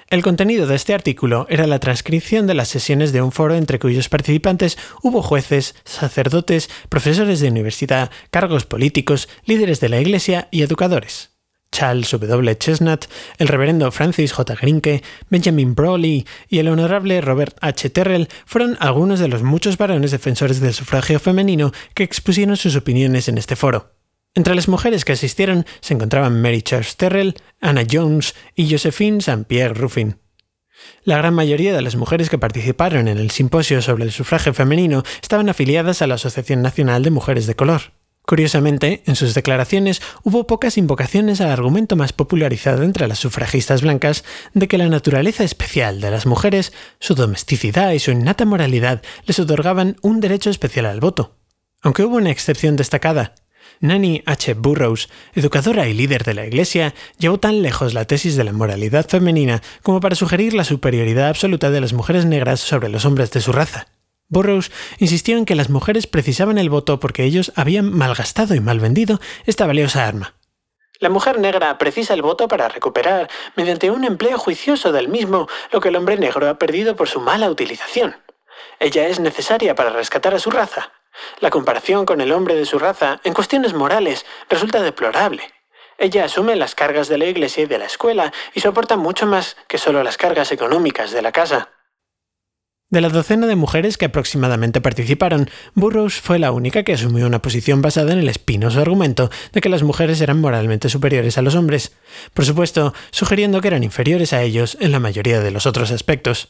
El 0.09 0.23
contenido 0.23 0.67
de 0.67 0.75
este 0.75 0.93
artículo 0.93 1.45
era 1.49 1.67
la 1.67 1.79
transcripción 1.79 2.47
de 2.47 2.53
las 2.53 2.67
sesiones 2.67 3.11
de 3.11 3.21
un 3.21 3.31
foro 3.31 3.55
entre 3.55 3.79
cuyos 3.79 4.09
participantes 4.09 4.77
hubo 5.03 5.21
jueces, 5.21 5.75
sacerdotes, 5.83 6.69
profesores 6.89 7.39
de 7.39 7.49
universidad, 7.49 8.11
cargos 8.31 8.65
políticos, 8.65 9.29
líderes 9.45 9.79
de 9.79 9.89
la 9.89 9.99
Iglesia 9.99 10.47
y 10.51 10.61
educadores. 10.61 11.37
Charles 11.71 12.09
W. 12.11 12.57
Chestnut, 12.57 13.05
el 13.37 13.47
reverendo 13.47 13.91
Francis 13.91 14.31
J. 14.31 14.55
Grinke, 14.55 15.03
Benjamin 15.29 15.75
Brawley 15.75 16.25
y 16.47 16.59
el 16.59 16.69
honorable 16.69 17.21
Robert 17.21 17.57
H. 17.61 17.89
Terrell 17.89 18.29
fueron 18.45 18.77
algunos 18.79 19.19
de 19.19 19.27
los 19.27 19.43
muchos 19.43 19.77
varones 19.77 20.11
defensores 20.11 20.59
del 20.59 20.73
sufragio 20.73 21.19
femenino 21.19 21.71
que 21.93 22.03
expusieron 22.03 22.57
sus 22.57 22.75
opiniones 22.75 23.27
en 23.27 23.37
este 23.37 23.55
foro. 23.55 23.96
Entre 24.37 24.53
las 24.53 24.67
mujeres 24.67 25.03
que 25.03 25.13
asistieron 25.13 25.65
se 25.81 25.95
encontraban 25.95 26.43
Mary 26.43 26.61
Charles 26.61 26.95
Terrell, 26.95 27.33
Anna 27.59 27.81
Jones 27.91 28.35
y 28.53 28.69
Josephine 28.69 29.17
St. 29.17 29.45
Pierre 29.45 29.73
Ruffin. 29.73 30.19
La 31.03 31.17
gran 31.17 31.33
mayoría 31.33 31.75
de 31.75 31.81
las 31.81 31.95
mujeres 31.95 32.29
que 32.29 32.37
participaron 32.37 33.07
en 33.07 33.17
el 33.17 33.31
simposio 33.31 33.81
sobre 33.81 34.03
el 34.03 34.11
sufragio 34.11 34.53
femenino 34.53 35.01
estaban 35.23 35.49
afiliadas 35.49 36.03
a 36.03 36.07
la 36.07 36.13
Asociación 36.13 36.61
Nacional 36.61 37.01
de 37.01 37.09
Mujeres 37.09 37.47
de 37.47 37.55
Color. 37.55 37.93
Curiosamente, 38.27 39.01
en 39.07 39.15
sus 39.15 39.33
declaraciones 39.33 40.03
hubo 40.21 40.45
pocas 40.45 40.77
invocaciones 40.77 41.41
al 41.41 41.49
argumento 41.49 41.95
más 41.95 42.13
popularizado 42.13 42.83
entre 42.83 43.07
las 43.07 43.17
sufragistas 43.17 43.81
blancas 43.81 44.23
de 44.53 44.67
que 44.67 44.77
la 44.77 44.87
naturaleza 44.87 45.45
especial 45.45 45.99
de 45.99 46.11
las 46.11 46.27
mujeres, 46.27 46.73
su 46.99 47.15
domesticidad 47.15 47.89
y 47.89 47.97
su 47.97 48.11
innata 48.11 48.45
moralidad 48.45 49.01
les 49.25 49.39
otorgaban 49.39 49.95
un 50.03 50.19
derecho 50.19 50.51
especial 50.51 50.85
al 50.85 50.99
voto. 50.99 51.37
Aunque 51.81 52.03
hubo 52.03 52.17
una 52.17 52.29
excepción 52.29 52.75
destacada. 52.75 53.33
Nanny 53.79 54.23
H. 54.25 54.53
Burroughs, 54.55 55.09
educadora 55.33 55.87
y 55.87 55.93
líder 55.93 56.23
de 56.23 56.33
la 56.33 56.45
Iglesia, 56.45 56.93
llevó 57.17 57.39
tan 57.39 57.61
lejos 57.61 57.93
la 57.93 58.05
tesis 58.05 58.35
de 58.35 58.43
la 58.43 58.53
moralidad 58.53 59.07
femenina 59.07 59.61
como 59.83 59.99
para 59.99 60.15
sugerir 60.15 60.53
la 60.53 60.63
superioridad 60.63 61.29
absoluta 61.29 61.69
de 61.69 61.81
las 61.81 61.93
mujeres 61.93 62.25
negras 62.25 62.59
sobre 62.59 62.89
los 62.89 63.05
hombres 63.05 63.31
de 63.31 63.41
su 63.41 63.51
raza. 63.51 63.87
Burroughs 64.29 64.71
insistió 64.99 65.37
en 65.37 65.45
que 65.45 65.55
las 65.55 65.69
mujeres 65.69 66.07
precisaban 66.07 66.57
el 66.57 66.69
voto 66.69 66.99
porque 66.99 67.23
ellos 67.23 67.53
habían 67.55 67.91
malgastado 67.93 68.55
y 68.55 68.59
mal 68.59 68.79
vendido 68.79 69.19
esta 69.45 69.65
valiosa 69.65 70.05
arma. 70.05 70.35
La 70.99 71.09
mujer 71.09 71.39
negra 71.39 71.77
precisa 71.77 72.15
el 72.15 72.23
voto 72.23 72.47
para 72.47 72.67
recuperar, 72.69 73.29
mediante 73.55 73.91
un 73.91 74.03
empleo 74.03 74.37
juicioso 74.39 74.91
del 74.91 75.09
mismo, 75.09 75.47
lo 75.71 75.79
que 75.79 75.89
el 75.89 75.95
hombre 75.95 76.17
negro 76.17 76.49
ha 76.49 76.57
perdido 76.57 76.95
por 76.95 77.07
su 77.07 77.21
mala 77.21 77.49
utilización. 77.49 78.15
Ella 78.79 79.07
es 79.07 79.19
necesaria 79.19 79.75
para 79.75 79.91
rescatar 79.91 80.33
a 80.33 80.39
su 80.39 80.49
raza. 80.49 80.91
La 81.39 81.49
comparación 81.49 82.05
con 82.05 82.21
el 82.21 82.31
hombre 82.31 82.55
de 82.55 82.65
su 82.65 82.79
raza, 82.79 83.19
en 83.23 83.33
cuestiones 83.33 83.73
morales, 83.73 84.25
resulta 84.49 84.81
deplorable. 84.81 85.43
Ella 85.97 86.25
asume 86.25 86.55
las 86.55 86.75
cargas 86.75 87.07
de 87.07 87.17
la 87.17 87.25
iglesia 87.25 87.63
y 87.63 87.67
de 87.67 87.79
la 87.79 87.85
escuela 87.85 88.31
y 88.53 88.59
soporta 88.59 88.97
mucho 88.97 89.25
más 89.25 89.57
que 89.67 89.77
solo 89.77 90.03
las 90.03 90.17
cargas 90.17 90.51
económicas 90.51 91.11
de 91.11 91.21
la 91.21 91.31
casa. 91.31 91.69
De 92.89 93.01
la 93.01 93.09
docena 93.09 93.47
de 93.47 93.57
mujeres 93.57 93.97
que 93.97 94.05
aproximadamente 94.05 94.79
participaron, 94.79 95.49
Burroughs 95.73 96.21
fue 96.21 96.39
la 96.39 96.53
única 96.53 96.83
que 96.83 96.93
asumió 96.93 97.25
una 97.27 97.41
posición 97.41 97.81
basada 97.81 98.13
en 98.13 98.19
el 98.19 98.29
espinoso 98.29 98.79
argumento 98.79 99.29
de 99.51 99.59
que 99.59 99.67
las 99.67 99.83
mujeres 99.83 100.21
eran 100.21 100.39
moralmente 100.39 100.87
superiores 100.87 101.37
a 101.37 101.41
los 101.41 101.55
hombres, 101.55 101.97
por 102.33 102.45
supuesto, 102.45 102.93
sugiriendo 103.11 103.59
que 103.59 103.67
eran 103.67 103.83
inferiores 103.83 104.31
a 104.31 104.41
ellos 104.41 104.77
en 104.79 104.93
la 104.93 105.01
mayoría 105.01 105.41
de 105.41 105.51
los 105.51 105.65
otros 105.65 105.91
aspectos. 105.91 106.47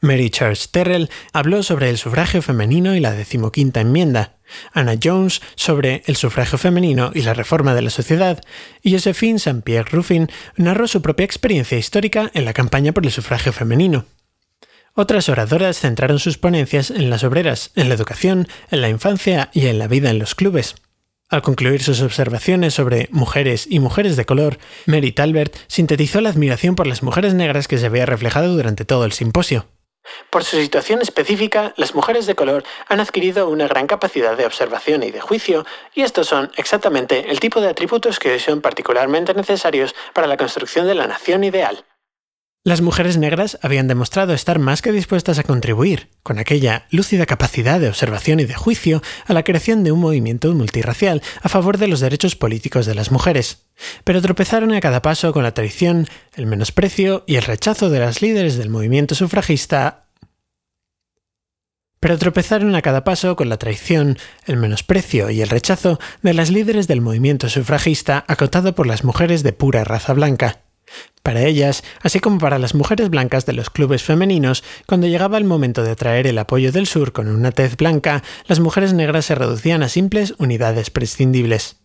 Mary 0.00 0.30
Charles 0.30 0.70
Terrell 0.70 1.10
habló 1.32 1.62
sobre 1.62 1.90
el 1.90 1.98
sufragio 1.98 2.42
femenino 2.42 2.94
y 2.94 3.00
la 3.00 3.12
decimoquinta 3.12 3.80
enmienda, 3.80 4.36
Anna 4.72 4.94
Jones 5.02 5.42
sobre 5.54 6.02
el 6.06 6.16
sufragio 6.16 6.58
femenino 6.58 7.12
y 7.14 7.22
la 7.22 7.34
reforma 7.34 7.74
de 7.74 7.82
la 7.82 7.90
sociedad, 7.90 8.40
y 8.82 8.92
Josephine 8.92 9.36
St. 9.36 9.62
Pierre 9.62 9.90
Ruffin 9.90 10.28
narró 10.56 10.88
su 10.88 11.02
propia 11.02 11.24
experiencia 11.24 11.78
histórica 11.78 12.30
en 12.34 12.44
la 12.44 12.52
campaña 12.52 12.92
por 12.92 13.04
el 13.04 13.12
sufragio 13.12 13.52
femenino. 13.52 14.06
Otras 14.94 15.28
oradoras 15.28 15.78
centraron 15.78 16.18
sus 16.18 16.36
ponencias 16.36 16.90
en 16.90 17.10
las 17.10 17.22
obreras, 17.22 17.70
en 17.76 17.88
la 17.88 17.94
educación, 17.94 18.48
en 18.70 18.80
la 18.80 18.88
infancia 18.88 19.50
y 19.52 19.66
en 19.66 19.78
la 19.78 19.86
vida 19.86 20.10
en 20.10 20.18
los 20.18 20.34
clubes. 20.34 20.74
Al 21.30 21.42
concluir 21.42 21.80
sus 21.80 22.02
observaciones 22.02 22.74
sobre 22.74 23.08
mujeres 23.12 23.68
y 23.70 23.78
mujeres 23.78 24.16
de 24.16 24.26
color, 24.26 24.58
Mary 24.86 25.12
Talbert 25.12 25.54
sintetizó 25.68 26.20
la 26.20 26.30
admiración 26.30 26.74
por 26.74 26.88
las 26.88 27.04
mujeres 27.04 27.34
negras 27.34 27.68
que 27.68 27.78
se 27.78 27.86
había 27.86 28.04
reflejado 28.04 28.52
durante 28.56 28.84
todo 28.84 29.04
el 29.04 29.12
simposio. 29.12 29.66
Por 30.30 30.42
su 30.42 30.56
situación 30.56 31.02
específica, 31.02 31.72
las 31.76 31.94
mujeres 31.94 32.26
de 32.26 32.34
color 32.34 32.64
han 32.88 32.98
adquirido 32.98 33.48
una 33.48 33.68
gran 33.68 33.86
capacidad 33.86 34.36
de 34.36 34.44
observación 34.44 35.04
y 35.04 35.12
de 35.12 35.20
juicio, 35.20 35.64
y 35.94 36.02
estos 36.02 36.26
son 36.26 36.50
exactamente 36.56 37.30
el 37.30 37.38
tipo 37.38 37.60
de 37.60 37.68
atributos 37.68 38.18
que 38.18 38.32
hoy 38.32 38.40
son 38.40 38.60
particularmente 38.60 39.32
necesarios 39.32 39.94
para 40.12 40.26
la 40.26 40.36
construcción 40.36 40.88
de 40.88 40.96
la 40.96 41.06
nación 41.06 41.44
ideal. 41.44 41.84
Las 42.62 42.82
mujeres 42.82 43.16
negras 43.16 43.58
habían 43.62 43.88
demostrado 43.88 44.34
estar 44.34 44.58
más 44.58 44.82
que 44.82 44.92
dispuestas 44.92 45.38
a 45.38 45.44
contribuir, 45.44 46.10
con 46.22 46.38
aquella 46.38 46.86
lúcida 46.90 47.24
capacidad 47.24 47.80
de 47.80 47.88
observación 47.88 48.38
y 48.38 48.44
de 48.44 48.52
juicio, 48.52 49.00
a 49.24 49.32
la 49.32 49.44
creación 49.44 49.82
de 49.82 49.92
un 49.92 50.00
movimiento 50.00 50.52
multirracial 50.52 51.22
a 51.40 51.48
favor 51.48 51.78
de 51.78 51.88
los 51.88 52.00
derechos 52.00 52.36
políticos 52.36 52.84
de 52.84 52.94
las 52.94 53.10
mujeres. 53.10 53.64
Pero 54.04 54.20
tropezaron 54.20 54.74
a 54.74 54.80
cada 54.82 55.00
paso 55.00 55.32
con 55.32 55.42
la 55.42 55.54
traición, 55.54 56.06
el 56.34 56.44
menosprecio 56.44 57.24
y 57.26 57.36
el 57.36 57.44
rechazo 57.44 57.88
de 57.88 58.00
las 58.00 58.20
líderes 58.20 58.58
del 58.58 58.68
movimiento 58.68 59.14
sufragista 59.14 60.04
pero 62.02 62.16
tropezaron 62.16 62.74
a 62.74 62.80
cada 62.80 63.04
paso 63.04 63.36
con 63.36 63.50
la 63.50 63.58
traición, 63.58 64.18
el 64.46 64.56
menosprecio 64.56 65.28
y 65.30 65.42
el 65.42 65.50
rechazo 65.50 66.00
de 66.22 66.32
las 66.32 66.50
líderes 66.50 66.88
del 66.88 67.02
movimiento 67.02 67.50
sufragista 67.50 68.24
acotado 68.26 68.74
por 68.74 68.86
las 68.86 69.04
mujeres 69.04 69.42
de 69.42 69.52
pura 69.52 69.84
raza 69.84 70.14
blanca. 70.14 70.60
Para 71.22 71.44
ellas, 71.44 71.84
así 72.00 72.18
como 72.18 72.38
para 72.38 72.58
las 72.58 72.74
mujeres 72.74 73.10
blancas 73.10 73.44
de 73.44 73.52
los 73.52 73.68
clubes 73.68 74.02
femeninos, 74.02 74.64
cuando 74.86 75.06
llegaba 75.06 75.38
el 75.38 75.44
momento 75.44 75.82
de 75.82 75.90
atraer 75.90 76.26
el 76.26 76.38
apoyo 76.38 76.72
del 76.72 76.86
sur 76.86 77.12
con 77.12 77.28
una 77.28 77.52
tez 77.52 77.76
blanca, 77.76 78.22
las 78.46 78.60
mujeres 78.60 78.94
negras 78.94 79.26
se 79.26 79.34
reducían 79.34 79.82
a 79.82 79.88
simples 79.88 80.34
unidades 80.38 80.90
prescindibles. 80.90 81.76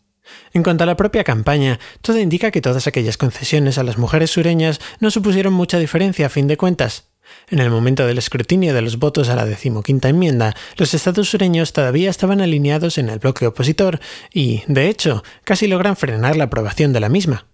En 0.54 0.64
cuanto 0.64 0.84
a 0.84 0.88
la 0.88 0.98
propia 0.98 1.24
campaña, 1.24 1.80
todo 2.02 2.20
indica 2.20 2.52
que 2.52 2.62
todas 2.62 2.88
aquellas 2.88 3.18
concesiones 3.18 3.78
a 3.78 3.84
las 3.84 3.98
mujeres 3.98 4.32
sureñas 4.32 4.80
no 5.00 5.12
supusieron 5.12 5.54
mucha 5.54 5.78
diferencia 5.80 6.28
a 6.28 6.30
fin 6.30 6.48
de 6.48 6.58
cuentas. 6.58 7.10
En 7.50 7.60
el 7.60 7.70
momento 7.70 8.06
del 8.06 8.18
escrutinio 8.18 8.74
de 8.74 8.82
los 8.82 8.98
votos 8.98 9.30
a 9.30 9.36
la 9.36 9.46
decimoquinta 9.46 10.10
enmienda, 10.10 10.56
los 10.78 10.94
estados 10.94 11.30
sureños 11.30 11.74
todavía 11.74 12.10
estaban 12.10 12.42
alineados 12.42 12.98
en 12.98 13.10
el 13.10 13.20
bloque 13.20 13.48
opositor 13.48 14.00
y, 14.34 14.64
de 14.68 14.90
hecho, 14.90 15.24
casi 15.44 15.68
logran 15.68 15.96
frenar 15.96 16.38
la 16.38 16.46
aprobación 16.46 16.94
de 16.94 17.00
la 17.00 17.10
misma. 17.10 17.48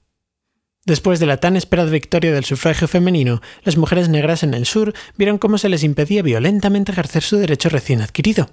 Después 0.86 1.20
de 1.20 1.28
la 1.28 1.38
tan 1.38 1.56
esperada 1.56 1.92
victoria 1.92 2.32
del 2.32 2.44
sufragio 2.44 2.88
femenino, 2.88 3.42
las 3.64 3.78
mujeres 3.78 4.10
negras 4.10 4.42
en 4.42 4.56
el 4.56 4.66
sur 4.66 4.94
vieron 5.16 5.38
cómo 5.38 5.60
se 5.60 5.70
les 5.70 5.84
impedía 5.84 6.24
violentamente 6.24 6.92
ejercer 6.92 7.22
su 7.22 7.38
derecho 7.38 7.70
recién 7.70 8.02
adquirido. 8.02 8.50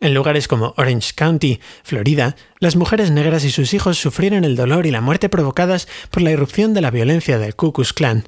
En 0.00 0.14
lugares 0.14 0.48
como 0.48 0.74
Orange 0.78 1.12
County, 1.14 1.60
Florida, 1.84 2.34
las 2.58 2.74
mujeres 2.74 3.10
negras 3.10 3.44
y 3.44 3.50
sus 3.50 3.72
hijos 3.74 3.98
sufrieron 3.98 4.44
el 4.44 4.56
dolor 4.56 4.86
y 4.86 4.90
la 4.90 5.00
muerte 5.02 5.28
provocadas 5.28 5.86
por 6.10 6.22
la 6.22 6.32
irrupción 6.32 6.74
de 6.74 6.80
la 6.80 6.90
violencia 6.90 7.38
del 7.38 7.54
Ku 7.54 7.72
Klux 7.72 7.92
Klan. 7.92 8.24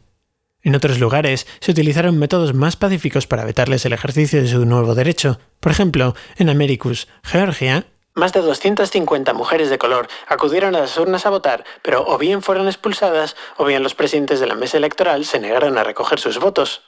En 0.63 0.77
otros 0.77 1.01
lugares 1.01 1.47
se 1.61 1.73
utilizaron 1.73 2.19
métodos 2.19 2.55
más 2.55 2.77
pacíficos 2.77 3.27
para 3.27 3.45
vetarles 3.45 3.85
el 3.85 3.95
ejercicio 3.95 4.41
de 4.41 4.49
su 4.49 4.65
nuevo 4.65 4.95
derecho. 4.95 5.41
Por 5.59 5.73
ejemplo, 5.73 6.15
en 6.37 6.49
Americus, 6.49 7.09
Georgia, 7.25 7.87
más 8.15 8.33
de 8.33 8.41
250 8.41 9.33
mujeres 9.35 9.71
de 9.71 9.79
color 9.79 10.09
acudieron 10.29 10.75
a 10.77 10.81
las 10.81 10.97
urnas 10.99 11.27
a 11.27 11.31
votar, 11.31 11.65
pero 11.83 12.05
o 12.07 12.19
bien 12.19 12.43
fueron 12.43 12.67
expulsadas 12.67 13.37
o 13.57 13.65
bien 13.65 13.83
los 13.83 13.95
presidentes 13.95 14.41
de 14.41 14.47
la 14.47 14.55
mesa 14.55 14.77
electoral 14.77 15.25
se 15.25 15.41
negaron 15.41 15.79
a 15.79 15.85
recoger 15.85 16.19
sus 16.19 16.39
votos. 16.39 16.83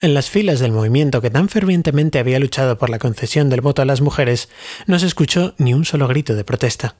En 0.00 0.14
las 0.14 0.30
filas 0.30 0.60
del 0.60 0.72
movimiento 0.72 1.20
que 1.20 1.30
tan 1.30 1.50
fervientemente 1.50 2.18
había 2.18 2.38
luchado 2.38 2.78
por 2.78 2.88
la 2.88 2.98
concesión 2.98 3.50
del 3.50 3.60
voto 3.60 3.82
a 3.82 3.84
las 3.84 4.00
mujeres, 4.00 4.48
no 4.86 4.98
se 4.98 5.06
escuchó 5.06 5.54
ni 5.58 5.74
un 5.74 5.84
solo 5.84 6.08
grito 6.08 6.34
de 6.34 6.44
protesta. 6.44 6.96